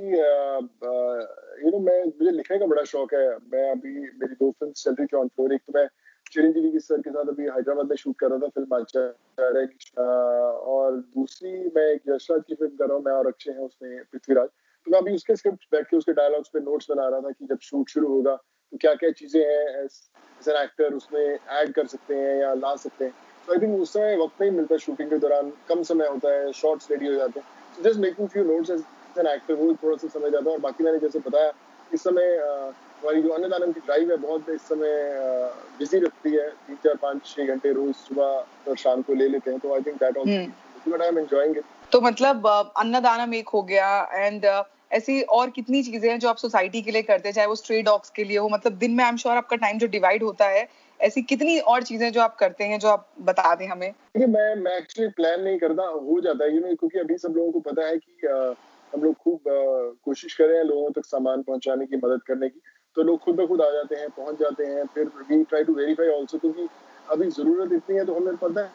यू 1.61 1.71
नो 1.71 1.79
मैं, 1.79 2.03
मुझे 2.05 2.31
लिखने 2.31 2.57
का 2.59 2.65
बड़ा 2.65 2.83
शौक 2.83 3.13
है। 3.13 3.27
मैं 3.53 3.69
अभी 3.71 3.99
मेरी 3.99 4.35
दो 4.35 4.49
फ़िल्म 4.51 4.71
चल 4.73 4.95
रही 4.99 5.05
थी 5.07 5.17
ऑन 5.17 5.29
एक 5.53 5.61
तो 5.61 5.73
मैं 5.75 5.87
चिरंजीवी 6.31 6.71
की 6.71 6.79
सर 6.79 7.01
के 7.01 7.09
साथ 7.09 7.27
अभी 7.29 7.43
हैदराबाद 7.45 7.89
में 7.89 7.95
शूट 7.95 8.15
कर 8.19 8.29
रहा 8.29 8.39
था, 8.39 8.47
फ़िल्म 8.47 8.75
आचार्य 8.75 9.67
और 10.73 10.97
दूसरी 11.17 11.51
मैं 11.75 11.85
एक 11.85 12.01
यशराज 12.09 12.41
की 12.47 12.55
फ़िल्म 12.55 12.75
कर 12.77 12.87
रहा 12.87 12.95
हूँ, 12.95 13.03
मैं 13.05 13.11
और 13.13 13.27
अक्षय 13.27 13.51
हैं 13.51 13.65
उसमें, 13.65 14.03
पृथ्वीराज। 14.11 14.47
तो 14.47 14.91
मैं 14.91 14.99
अभी 14.99 15.13
उसके 15.15 15.35
स्क्रिप्ट 15.35 15.65
बैठ 15.71 15.87
के, 15.87 15.97
उसके 15.97 16.13
डायलॉग्स 16.13 16.49
पे 16.53 16.59
नोट्स 16.61 16.89
बना 16.91 17.07
रहा 17.07 17.19
था 17.19 17.31
कि 17.31 17.45
जब 17.45 17.59
शूट 17.61 17.89
शुरू 17.89 18.07
होगा 18.07 18.35
तो 18.35 18.77
क्या 18.77 18.93
क्या 18.95 19.09
चीज़ें 19.11 19.41
हैं 19.41 19.83
एज 19.83 20.49
एन 20.49 20.55
एक्टर 20.63 20.93
उसमें 20.93 21.21
ऐड 21.21 21.73
कर 21.73 21.87
सकते 21.87 22.15
हैं 22.15 22.35
या 22.41 22.53
ला 22.55 22.75
सकते 22.77 23.05
हैं। 23.05 23.13
तो 23.47 23.53
आई 23.53 23.59
थिंक 23.59 23.79
उस 23.81 23.93
समय 23.93 24.15
वक्त 24.17 24.41
नहीं 24.41 24.51
मिलता 24.51 24.77
शूटिंग 24.77 25.09
के 25.09 25.17
दौरान, 25.17 25.51
कम 25.69 25.81
समय 25.83 26.07
होता 26.07 26.33
है 26.33 26.51
शॉर्ट्स 26.53 26.91
रेडी 26.91 27.07
हो 27.07 27.13
जाते 27.13 27.39
हैं। 27.39 27.83
Just 27.83 27.99
making 27.99 28.27
few 28.29 28.43
notes 28.43 28.71
as 29.13 29.25
an 29.25 29.33
actor 29.33 29.53
वो 29.53 29.73
थोड़ा 29.83 29.95
सा 29.97 30.07
समय 30.07 30.29
है 30.29 30.43
और 30.53 30.59
बाकी 30.59 30.83
मैंने 30.83 30.99
जैसे 30.99 31.19
बताया 31.19 31.51
इस 31.93 32.03
समय 32.03 32.35
हमारी 33.03 33.21
जो 33.21 33.29
अन्नदानम 33.29 33.71
की 33.71 33.79
ड्राइव 33.79 34.11
है 34.11 34.17
बहुत 34.17 34.49
इस 34.49 34.61
समय 34.61 34.93
बिज़ी 35.79 35.99
रखती 35.99 36.31
है। 36.31 36.49
तीन 36.67 36.75
चार 36.75 36.95
पाँच 36.95 37.25
छह 37.25 37.45
घंटे 37.45 37.71
रोज 37.73 37.93
सुबह 37.95 38.69
और 38.69 38.77
शाम 38.77 39.01
को 39.01 39.13
ले 39.13 39.27
लेते 39.27 39.51
हैं 39.51 39.59
तो 39.59 39.73
I 39.73 39.81
think 39.81 39.97
that 40.03 40.17
also 40.17 41.01
I 41.01 41.07
am 41.07 41.19
enjoying 41.19 41.55
तो 41.91 42.01
मतलब 42.01 42.47
अन्नदानम 42.77 43.33
एक 43.33 43.49
हो 43.49 43.61
गया 43.63 43.89
एंड 44.13 44.45
ऐसी 44.91 45.21
और 45.35 45.49
कितनी 45.49 45.81
चीज़ें 45.83 46.09
हैं 46.09 46.19
जो 46.19 46.29
आप 46.29 46.37
सोसाइटी 46.37 46.81
के 46.81 46.91
लिए 46.91 47.01
करते 47.01 47.27
हैं 47.29 47.33
चाहे 47.35 47.47
वो 47.47 47.55
स्ट्रे 47.55 47.81
डॉग्स 47.81 48.09
के 48.09 48.23
लिए 48.23 48.37
हो 48.37 48.49
मतलब 48.49 48.73
दिन 48.73 48.91
में 48.91 49.03
आई 49.03 49.09
एम 49.09 49.17
श्योर 49.17 49.37
आपका 49.37 49.55
टाइम 49.55 49.77
जो 49.77 49.87
डिवाइड 49.87 50.23
होता 50.23 50.47
है 50.47 50.67
ऐसी 50.99 51.21
कितनी 51.21 51.57
और 51.59 51.83
चीज़ें 51.83 52.11
जो 52.11 52.21
आप 52.21 52.35
करते 52.35 52.63
हैं 52.63 52.79
जो 52.79 52.87
आप 52.87 53.07
बता 53.21 53.53
दें 53.55 53.67
हमें? 53.67 53.91
देखिए 53.91 54.27
मैं 54.27 54.55
मैं 54.55 54.77
एक्चुअली 54.77 55.09
प्लान 55.11 55.41
नहीं 55.41 55.57
करता 55.59 55.83
हो 55.83 56.19
जाता 56.21 56.45
है 56.45 56.55
यू 56.55 56.61
नो 56.61 56.75
क्योंकि 56.75 56.99
अभी 56.99 57.17
सब 57.17 57.33
लोगों 57.37 57.51
को 57.51 57.59
पता 57.59 57.85
है 57.87 57.97
कि 57.97 58.27
हम 58.93 59.03
लोग 59.03 59.15
खूब 59.17 59.41
कोशिश 60.05 60.33
कर 60.35 60.47
रहे 60.47 60.57
हैं 60.57 60.63
लोगों 60.65 60.91
तक 60.91 61.05
सामान 61.05 61.41
पहुँचाने 61.43 61.85
की 61.85 61.95
मदद 61.97 62.21
करने 62.27 62.49
की। 62.49 62.59
तो 62.97 63.03
लोग 63.03 63.19
खुद 63.19 63.35
ब 63.35 63.47
खुद 63.47 63.61
आ 63.61 63.69
जाते 63.71 63.95
हैं, 63.95 64.09
पहुँच 64.11 64.35
जाते 64.37 64.65
हैं, 64.65 64.85
फिर 64.87 65.07
we 65.29 65.43
try 65.45 65.63
to 65.63 65.73
verify 65.75 66.07
also 66.09 66.37
क्योंकि 66.39 66.69
अभी 67.07 67.29
ज़रूरत 67.31 67.73
इतनी 67.73 67.95
है 67.97 68.05
तो 68.05 68.15
हमें 68.15 68.35
पता 68.37 68.61
है, 68.61 68.69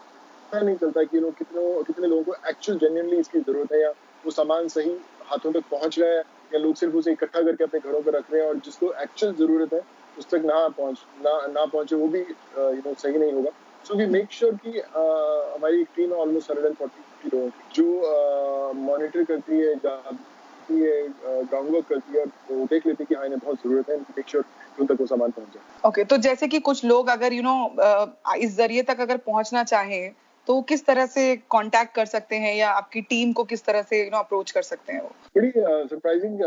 पता 0.53 0.61
नहीं 0.61 0.77
चलता 0.77 1.05
कि 1.05 1.21
लोग 1.21 1.37
कितने 1.39 1.63
कितने 1.85 2.09
लोगों 2.09 2.25
को 2.25 2.35
एक्चुअल 2.51 2.79
जेन्यनली 2.79 3.19
इसकी 3.19 3.41
ज़रूरत 3.41 3.73
है 3.73 3.81
या 3.83 3.91
वो 4.25 4.31
सामान 4.33 4.69
सही 4.69 4.91
हाथों 5.25 5.53
तक 5.53 5.65
पहुँच 5.71 5.99
रहा 5.99 6.11
है 6.11 6.19
या 6.53 6.59
लोग 6.59 6.77
सिर्फ़ 6.77 6.95
उसे 6.97 7.13
इकट्ठा 7.13 7.43
करके 7.43 7.65
अपने 7.65 7.81
घरों 7.83 8.03
पर 8.03 8.17
रख 8.17 8.25
रहे 8.33 8.41
हैं 8.43 8.49
और 8.49 8.59
जिसको 8.61 8.93
एक्चुअल 9.03 9.35
ज़रूरत 9.37 9.75
है, 9.75 9.81
उस 10.17 10.27
तक 10.31 10.43
ना 10.47 10.69
पहुँच, 10.71 11.07
ना 11.19 11.37
ना 11.51 11.65
पहुँचे, 11.67 11.97
वो 11.97 12.09
भी 12.09 12.21
यू 12.21 12.83
नो 12.83 12.95
सही 12.97 13.19
नहीं 13.19 13.33
होगा। 13.33 13.51
सो 13.89 13.95
वी 13.95 14.07
मेक 14.07 14.33
श्योर 14.33 14.55
कि 14.65 14.71
हमारी 14.71 15.81
एक 15.81 15.89
team 15.97 16.13
almost 16.13 16.51
hundred 16.51 16.67
and 16.67 16.75
forty 16.77 17.29
लोगों 17.29 17.49
की 17.51 17.83
जो 17.83 18.73
मॉनिटर 18.75 19.25
करती 19.25 19.61
है 19.61 19.75
करती 19.85 20.81
है 20.81 21.09
ग्राउंड 21.45 21.71
वर्क 21.71 21.87
करती 21.89 22.19
है 22.19 22.25
तो 22.49 22.65
देख 22.67 22.87
लेती 22.87 23.03
है 23.03 23.07
कि 23.07 23.15
हाँ 23.15 23.25
इन्हें 23.27 23.39
बहुत 23.45 23.57
ज़रूरत 23.57 23.91
है 23.91 23.97
मेक 23.99 24.29
श्योर 24.29 24.45
उन 24.81 24.87
तक 24.87 25.01
वो 25.01 25.07
सामान 25.07 25.31
पहुँच 25.31 25.55
जाए। 25.55 25.89
ओके 25.89 26.05
तो 26.05 26.17
जैसे 26.17 26.49
कि 26.49 26.61
कुछ 26.61 26.85
लोग 26.85 27.09
अगर 27.09 27.33
यू 27.33 27.43
you 27.43 27.47
नो 27.47 27.55
know, 27.55 28.37
इस 28.37 28.57
ज़रिए 28.57 28.83
तक 28.83 29.01
अगर 29.01 29.17
पहुँचना 29.27 29.65
चाहें 29.65 30.13
तो 30.49 30.61
किस 30.63 30.87
तरह 30.87 31.07
से 31.07 31.25
कांटेक्ट 31.51 31.95
कर 31.95 32.07
सकते 32.07 32.37
हैं 32.37 32.55
या 32.55 32.71
आपकी 32.73 33.01
टीम 33.09 33.33
को 33.33 33.45
किस 33.45 33.65
तरह 33.65 33.83
से 33.83 34.05
यू 34.05 34.11
नो 34.11 34.19
अप्रोच 34.19 34.51
कर 34.51 34.63
सकते 34.63 34.93
हैं 34.93 35.01
वो? 35.01 35.11
बड़ी 35.37 35.51
सरप्राइजिंग 35.57 36.39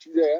चीज़ 0.00 0.18
है 0.20 0.36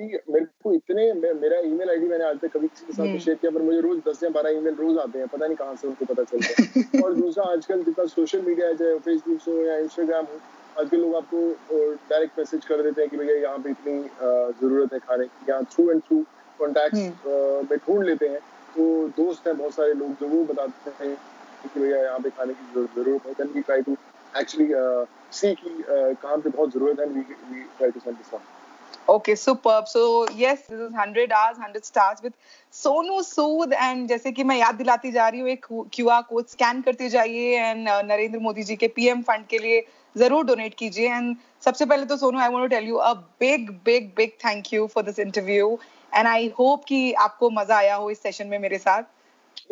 कि 0.00 0.18
मेरे 0.32 0.44
को 0.64 0.72
इतने 0.72 1.12
मेरा 1.14 1.58
ईमेल 1.60 1.90
आईडी 1.90 2.06
मैंने 2.08 2.24
आज 2.24 2.38
तक 2.40 2.52
कभी 2.52 2.68
किसी 2.68 2.86
के 2.86 2.92
साथ 2.92 3.18
शेयर 3.18 3.36
किया 3.36 3.50
पर 3.52 3.62
मुझे 3.62 3.80
रोज 3.80 3.98
दस 4.08 4.22
या 4.22 4.30
बारह 4.30 4.50
ईमेल 4.50 4.74
रोज 4.74 4.98
आते 4.98 5.18
हैं 5.18 5.26
पता 5.28 5.46
नहीं 5.46 5.56
कहाँ 5.56 5.74
से 5.76 5.88
उनको 5.88 6.04
पता 6.04 6.22
चलता 6.22 6.62
है। 6.62 7.02
और 7.04 7.14
दूसरा 7.14 7.44
आजकल 7.44 7.82
जितना 7.84 8.04
सोशल 8.04 8.42
मीडिया 8.42 8.66
है 8.66 8.76
चाहे 8.76 8.98
फेसबुक 8.98 9.40
हो 9.48 9.54
या 9.62 9.76
इंस्टाग्राम 9.78 10.24
हो 10.24 10.40
आजकल 10.80 10.96
लोग 10.96 11.14
आपको 11.16 11.40
डायरेक्ट 12.10 12.38
मैसेज 12.38 12.64
कर 12.64 12.82
देते 12.82 13.00
हैं 13.00 13.10
कि 13.10 13.16
भैया 13.16 13.36
यहाँ 13.36 13.58
पे 13.58 13.70
इतनी 13.70 13.98
ज़रूरत 14.60 14.92
है 14.92 14.98
खाने 14.98 15.26
की 15.26 15.50
यहाँ 15.50 15.64
थ्रू 15.64 15.90
एंड 15.90 16.02
थ्रू 16.02 16.24
कॉन्टैक्ट 16.58 16.94
में 17.70 17.78
ढूंढ 17.78 18.04
लेते 18.04 18.28
हैं। 18.28 18.40
तो 18.76 18.86
दोस्त 19.16 19.46
हैं 19.46 19.56
बहुत 19.58 19.74
सारे 19.74 19.94
लोग 19.94 20.12
जो 20.20 20.28
वो 20.28 20.44
बताते 20.44 21.04
हैं 21.04 21.14
कि 21.64 21.80
भैया 21.80 22.02
यहाँ 22.02 22.18
पे 22.20 22.30
खाने 22.30 22.54
की 22.54 22.72
ज़रूरत 22.74 23.26
है 23.26 23.32
then 23.32 23.52
we 23.54 23.60
try 23.60 23.82
to 23.82 23.96
actually 24.40 24.68
see 25.32 25.54
की 25.54 25.82
कहाँ 25.90 26.38
पे 26.38 26.50
बहुत 26.50 26.72
ज़रूरत 26.72 27.00
है 27.00 27.06
we 27.06 27.22
try 27.78 27.90
to 27.90 28.00
send 28.00 28.16
this 28.16 28.32
Okay, 29.08 29.34
superb. 29.34 29.88
So 29.88 30.28
yes, 30.30 30.66
this 30.66 30.78
is 30.78 30.92
100 30.92 31.32
hours, 31.32 31.58
100 31.58 31.84
stars 31.84 32.20
with 32.22 32.34
Sonu 32.72 33.22
Sood 33.28 33.72
and 33.86 34.08
जैसे 34.08 34.32
कि 34.32 34.44
मैं 34.44 34.56
याद 34.58 34.74
दिलाती 34.74 35.10
जा 35.12 35.28
रही 35.28 35.40
हूँ 35.40 35.48
एक 35.48 35.66
QR 35.96 36.22
कोड 36.28 36.46
स्कैन 36.46 36.82
करते 36.82 37.08
जाइए 37.08 37.58
एंड 37.58 37.88
नरेंद्र 37.88 38.38
मोदी 38.38 38.62
जी 38.62 38.76
के 38.76 38.88
पीएम 38.98 39.22
फंड 39.22 39.46
के 39.46 39.58
लिए 39.58 39.84
ज़रूर 40.16 40.44
डोनेट 40.46 40.74
कीजिए. 40.74 41.08
एंड 41.08 41.36
सबसे 41.64 41.86
पहले 41.86 42.06
तो 42.06 42.16
Sonu 42.16 42.38
I 42.40 42.48
want 42.48 42.62
to 42.64 42.76
tell 42.76 42.88
you 42.88 42.96
a 42.96 43.12
big 43.40 43.70
big 43.84 44.10
big 44.16 44.30
thank 44.44 44.72
you 44.72 44.86
for 44.94 45.04
this 45.04 45.18
interview 45.18 45.78
and 46.14 46.26
I 46.26 46.48
hope 46.58 46.84
कि 46.88 47.12
आपको 47.26 47.50
मज़ा 47.50 47.76
आया 47.76 47.94
हो 47.94 48.10
इस 48.10 48.22
सेशन 48.22 48.46
में 48.46 48.58
मेरे 48.58 48.78
साथ. 48.78 49.02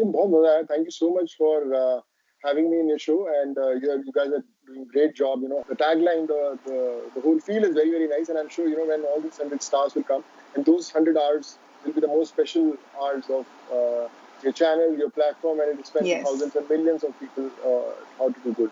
बहुत 0.01 0.31
मज़ा 0.31 0.53
आया. 0.53 0.63
Thank 0.63 0.85
you 0.85 0.91
so 0.91 1.15
much 1.21 1.37
for 1.39 2.03
in 2.47 2.89
your 2.89 2.99
show. 2.99 3.27
And 3.37 3.59
uh, 3.59 3.71
you, 3.71 4.03
you 4.07 4.13
guys 4.13 4.29
are 4.29 4.45
doing 4.68 4.86
great 4.92 5.14
job 5.16 5.42
you 5.42 5.50
know 5.50 5.64
the 5.70 5.76
tagline 5.76 6.28
the, 6.28 6.58
the 6.66 6.80
the 7.16 7.22
whole 7.22 7.40
feel 7.40 7.64
is 7.64 7.74
very 7.74 7.92
very 7.92 8.08
nice 8.08 8.30
and 8.30 8.38
i'm 8.38 8.50
sure 8.50 8.68
you 8.68 8.78
know 8.78 8.86
when 8.86 9.04
all 9.06 9.20
these 9.22 9.38
100 9.38 9.62
stars 9.62 9.96
will 9.96 10.04
come 10.04 10.24
and 10.56 10.66
those 10.66 10.94
100 10.94 11.18
hours 11.18 11.58
will 11.86 11.94
be 11.94 12.02
the 12.02 12.08
most 12.08 12.30
special 12.30 12.78
hours 13.02 13.26
of 13.30 13.46
uh, 13.72 14.08
your 14.44 14.54
channel 14.54 14.98
your 14.98 15.10
platform 15.10 15.60
and 15.60 15.70
it 15.72 15.80
is 15.80 15.88
spent 15.88 16.06
yes. 16.06 16.26
thousands 16.26 16.56
and 16.56 16.70
millions 16.70 17.04
of 17.04 17.20
people 17.20 17.52
uh, 17.66 17.92
how 18.18 18.30
to 18.30 18.40
do 18.44 18.54
good 18.54 18.72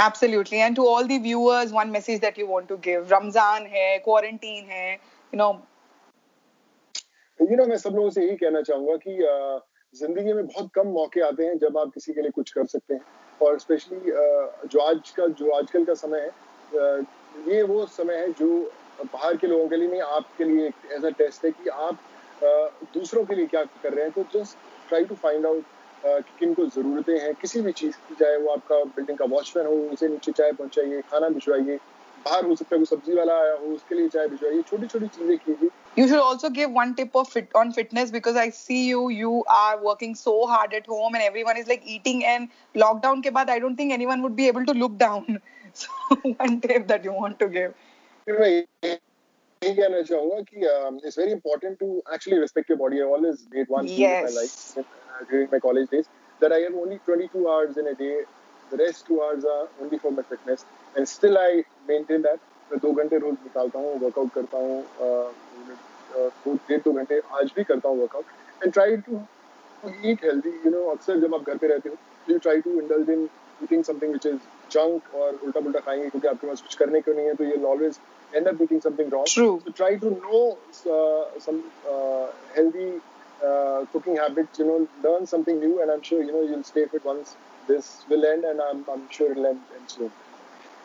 Absolutely. 0.00 0.58
And 0.60 0.76
to 0.76 0.86
all 0.86 1.04
the 1.04 1.18
viewers, 1.18 1.72
one 1.72 1.90
message 1.90 2.20
that 2.20 2.38
you 2.38 2.46
want 2.46 2.68
to 2.68 2.76
give. 2.76 3.10
Ramzan 3.10 3.66
hai, 3.66 3.98
quarantine 4.04 4.68
hai, 4.68 5.00
you 5.32 5.38
know. 5.38 5.62
You 7.40 7.56
know, 7.56 7.66
मैं 7.66 7.76
सब 7.78 7.94
लोगों 7.96 8.10
से 8.10 8.26
यही 8.26 8.36
कहना 8.36 8.60
चाहूंगा 8.68 8.96
कि 9.06 9.16
जिंदगी 9.98 10.32
में 10.32 10.46
बहुत 10.46 10.70
कम 10.74 10.86
मौके 10.94 11.20
आते 11.26 11.46
हैं 11.46 11.58
जब 11.58 11.78
आप 11.78 11.90
किसी 11.94 12.12
के 12.12 12.22
लिए 12.22 12.30
कुछ 12.38 12.50
कर 12.52 12.66
सकते 12.66 12.94
हैं 12.94 13.00
और 13.41 13.59
स्पेशली 13.59 13.99
जो 14.69 14.79
आज 14.79 15.09
का 15.17 15.27
जो 15.39 15.51
आजकल 15.51 15.85
का 15.85 15.93
समय 15.93 16.19
है 16.19 16.31
ये 17.47 17.61
वो 17.63 17.85
समय 17.87 18.15
है 18.15 18.31
जो 18.33 18.47
बाहर 19.03 19.37
के 19.37 19.47
लोगों 19.47 19.67
के 19.69 19.75
लिए 19.75 19.87
नहीं, 19.87 20.01
आपके 20.01 20.43
लिए 20.43 20.67
एक 20.67 20.91
ऐसा 20.91 21.09
टेस्ट 21.09 21.45
है 21.45 21.51
कि 21.51 21.69
आप 21.69 21.97
दूसरों 22.93 23.23
के 23.25 23.35
लिए 23.35 23.45
क्या 23.47 23.63
कर 23.83 23.93
रहे 23.93 24.05
हैं। 24.05 24.11
तो 24.13 24.23
just 24.33 24.57
try 24.89 25.05
to 25.05 25.15
find 25.15 25.45
out 25.45 25.63
कि 26.05 26.37
किन 26.39 26.53
को 26.53 26.65
ज़रूरतें 26.65 27.17
हैं, 27.19 27.33
किसी 27.41 27.61
भी 27.61 27.71
चीज़ 27.71 27.95
की, 27.97 28.15
चाहे 28.15 28.37
वो 28.37 28.49
आपका 28.51 28.83
बिल्डिंग 28.85 29.17
का 29.17 29.25
वॉचमैन 29.25 29.65
हो, 29.65 29.73
उसे 29.93 30.07
नीचे 30.07 30.31
चाय 30.31 30.51
पहुँचाइए, 30.51 31.01
खाना 31.11 31.29
भिजवाइए 31.29 31.77
बाहर 32.25 32.45
हो 32.45 32.55
सकता 32.55 32.75
है 32.75 32.79
कोई 32.79 32.85
सब्ज़ी 32.95 33.15
वाला 33.15 33.33
आया 33.39 33.53
हो 33.61 33.73
उसके 33.75 33.95
लिए 33.95 34.09
चाय 34.15 34.27
भिजवाइए 34.33 34.61
छोटी 34.69 34.87
छोटी 34.87 35.07
चीज़ें 35.17 35.37
कीजिए 35.45 35.69
You 35.97 36.03
should 36.09 36.21
also 36.25 36.49
give 36.53 36.71
one 36.75 36.93
tip 36.99 37.17
of 37.19 37.27
fit 37.31 37.51
on 37.61 37.71
fitness 37.73 38.11
because 38.13 38.37
I 38.43 38.45
see 38.59 38.77
you, 38.85 39.01
you 39.15 39.33
are 39.55 39.75
working 39.87 40.15
so 40.21 40.33
hard 40.51 40.73
at 40.77 40.87
home 40.93 41.17
and 41.19 41.25
everyone 41.25 41.59
is 41.61 41.67
like 41.71 41.83
eating 41.95 42.23
and 42.29 42.55
lockdown 42.83 43.21
ke 43.27 43.33
baad 43.35 43.51
I 43.55 43.57
don't 43.65 43.81
think 43.81 43.95
anyone 43.97 44.23
would 44.27 44.35
be 44.39 44.47
able 44.53 44.65
to 44.71 44.75
look 44.83 44.97
down. 45.03 45.41
So 45.81 46.15
one 46.39 46.57
tip 46.63 46.83
that 46.89 47.05
you 47.09 47.13
want 47.19 47.39
to 47.43 47.45
give. 47.53 47.71
यही 48.27 49.73
कहना 49.75 50.01
चाहूँगा 50.09 50.41
कि 50.49 51.05
it's 51.09 51.15
very 51.21 51.31
important 51.31 51.79
to 51.79 51.87
actually 52.17 52.39
respect 52.41 52.69
your 52.69 52.77
body. 52.77 53.01
I 53.01 53.05
always 53.15 53.47
made 53.53 53.73
one 53.75 53.87
thing 53.87 53.99
yes. 53.99 54.29
in 54.29 54.35
my 54.35 54.41
life 54.41 54.77
uh, 54.77 55.23
during 55.31 55.49
my 55.51 55.59
college 55.59 55.89
days 55.89 56.09
that 56.41 56.51
I 56.51 56.59
have 56.65 56.75
only 56.83 56.99
22 57.07 57.47
hours 57.47 57.77
in 57.77 57.87
a 57.87 57.95
day. 57.95 58.13
The 58.71 58.77
rest 58.77 59.07
two 59.07 59.19
hours 59.23 59.45
are 59.55 59.67
only 59.85 59.99
for 60.05 60.11
my 60.19 60.23
fitness. 60.33 60.65
And 60.97 61.07
still 61.07 61.37
I 61.37 61.63
maintain 61.89 62.21
that 62.21 62.39
मैं 62.71 62.79
दो 62.83 62.91
घंटे 62.93 63.17
रोज 63.17 63.33
निकालता 63.43 63.79
हूँ 63.79 63.99
workout 63.99 64.33
करता 64.33 64.57
हूँ 64.57 64.83
डेढ़ 66.69 66.81
दो 66.81 66.91
घंटे 66.93 67.21
आज 67.39 67.51
भी 67.55 67.63
करता 67.63 67.89
हूँ 67.89 67.99
workout 68.01 68.63
and 68.63 68.73
try 68.73 68.97
to 69.07 69.21
eat 70.05 70.23
healthy 70.25 70.49
you 70.65 70.71
know 70.71 70.83
अक्सर 70.91 71.19
जब 71.19 71.35
आप 71.35 71.49
घर 71.49 71.57
पे 71.57 71.67
रहते 71.67 71.89
हो 71.89 71.95
you 72.27 72.37
try 72.39 72.61
to 72.61 72.79
indulge 72.81 73.09
in 73.09 73.27
eating 73.63 73.83
something 73.83 74.11
which 74.13 74.25
is 74.25 74.37
junk 74.71 75.15
और 75.15 75.39
उल्टा 75.43 75.59
पुलटा 75.59 75.79
खाएँगे 75.79 76.09
क्योंकि 76.09 76.27
आपके 76.27 76.47
पास 76.47 76.61
कुछ 76.61 76.75
करने 76.75 77.01
क्यों 77.01 77.15
नहीं 77.15 77.25
है 77.25 77.33
तो 77.33 77.43
you 77.43 77.65
always 77.67 77.99
end 78.33 78.47
up 78.47 78.61
eating 78.61 78.81
something 78.81 79.13
wrong 79.13 79.27
so 79.27 79.57
try 79.67 79.95
to 79.97 80.09
know 80.11 80.43
some 81.39 81.61
healthy 82.57 82.91
cooking 83.93 84.17
habits 84.19 84.59
you 84.59 84.65
know 84.67 84.77
learn 85.05 85.25
something 85.25 85.59
new 85.59 85.79
and 85.79 85.89
I 85.89 85.95
am 85.95 86.01
sure 86.01 86.21
you 86.21 86.31
know 86.31 86.41
you 86.41 86.49
will 86.49 86.61
stay 86.63 86.85
fit 86.85 87.05
once 87.05 87.35
this 87.67 87.95
will 88.09 88.25
end 88.25 88.45
and 88.45 88.61
I 88.61 88.71
am 88.71 89.07
sure 89.11 89.31
it 89.31 89.37
will 89.37 89.45
end 89.45 89.87
so 89.87 90.09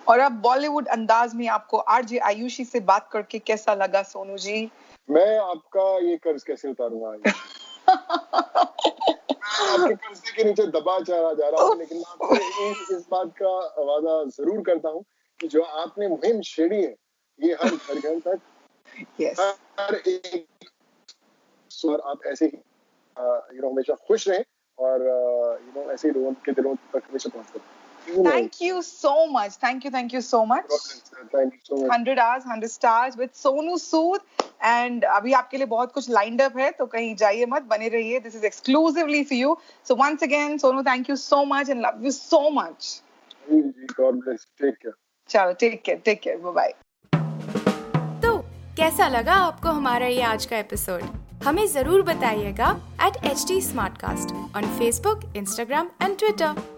और 0.08 0.18
अब 0.18 0.32
बॉलीवुड 0.32 0.88
अंदाज 0.88 1.34
में 1.34 1.46
आपको 1.48 1.78
RJ 1.94 2.18
Ayushi 2.18 2.64
से 2.64 2.80
बात 2.80 3.08
करके 3.12 3.38
कैसा 3.38 3.74
लगा 3.74 4.02
सोनू 4.02 4.36
जी? 4.36 4.70
मैं 5.10 5.38
आपका 5.38 5.84
ये 5.98 6.16
कर्ज 6.16 6.42
कैसे 6.42 6.68
उतारूँगा? 6.68 7.32
आपके 9.58 9.94
कर्ज 9.94 10.30
के 10.30 10.44
नीचे 10.44 10.66
दबा 10.66 10.98
चला 11.00 11.32
जा 11.32 11.48
रहा 11.48 11.64
हूँ 11.64 11.78
लेकिन 11.78 11.98
मैं 11.98 12.04
आपको 12.08 12.96
इस 12.96 13.06
बात 13.10 13.32
का 13.42 13.50
वादा 13.84 14.22
ज़रूर 14.30 14.62
करता 14.62 14.88
हूँ 14.88 15.04
कि 15.40 15.48
जो 15.48 15.62
आपने 15.82 16.08
मुहिम 16.08 16.40
छेड़ी 16.44 16.82
है 16.82 16.94
ये 17.38 17.52
हर 17.54 17.70
घर 17.70 17.98
घर 18.00 18.18
तक 18.20 18.40
yes. 19.20 19.40
हर 19.80 19.94
एक 19.94 20.46
स्वर 21.70 22.00
आप 22.00 22.26
ऐसे 22.26 22.46
ही 22.46 22.58
यू 23.56 23.62
नो 23.62 23.70
हमेशा 23.70 23.94
खुश 24.08 24.28
रहें 24.28 24.44
और 24.78 25.02
यू 25.66 25.82
नो 25.82 25.90
ऐसे 25.90 26.08
ही 26.08 26.14
लोगों 26.14 26.32
के 26.44 26.52
दिलों 26.52 26.74
तक 26.92 27.02
हमेशा 27.08 27.30
पहुँचते 27.34 27.58
रहें 27.58 27.77
Thank 28.08 28.60
you 28.60 28.82
so 28.82 29.26
much. 29.28 29.56
Thank 29.56 29.84
you, 29.84 29.90
thank 29.90 30.12
you 30.12 30.20
so 30.20 30.44
much. 30.46 30.64
Thank 31.32 31.54
you 31.54 31.60
so 31.62 31.76
much. 31.76 31.88
100 31.88 32.18
hours, 32.18 32.44
100 32.44 32.70
stars 32.70 33.16
with 33.16 33.34
Sonu 33.34 33.78
Sood. 33.80 34.20
And 34.64 35.04
अभी 35.04 35.32
आपके 35.32 35.56
लिए 35.56 35.66
बहुत 35.66 35.92
कुछ 35.92 36.08
लाइंड 36.10 36.40
अप 36.42 36.56
है 36.58 36.70
तो 36.78 36.86
कहीं 36.86 37.14
जाइए 37.16 37.46
मत 37.48 37.62
बने 37.70 37.88
रहिए। 37.88 38.18
This 38.20 38.34
is 38.36 38.44
exclusively 38.46 39.22
for 39.24 39.38
you 39.38 39.56
so 39.88 39.94
once 39.96 40.22
again 40.22 40.56
Sonu 40.58 40.82
thank 40.82 41.10
you 41.10 41.16
so 41.16 41.44
much 41.44 41.70
and 41.70 41.80
love 41.80 42.04
you 42.04 42.10
so 42.10 42.40
much 42.50 43.02
चलो 45.30 45.52
take 45.60 45.82
care 45.84 46.00
take 46.04 46.20
care 46.22 46.36
bye 46.38 46.52
bye 46.52 46.72
तो 48.22 48.36
कैसा 48.76 49.08
लगा 49.08 49.34
आपको 49.44 49.68
हमारा 49.68 50.06
ये 50.06 50.22
आज 50.22 50.46
का 50.46 50.58
एपिसोड 50.58 51.02
हमें 51.44 51.66
ज़रूर 51.66 52.02
बताइएगा 52.02 52.70
at 53.06 53.24
H 53.24 53.44
T 53.48 53.60
Smartcast 54.00 54.34
on 54.56 54.76
Facebook 54.78 55.20
Instagram 55.36 55.90
and 56.02 56.18
Twitter 56.18 56.77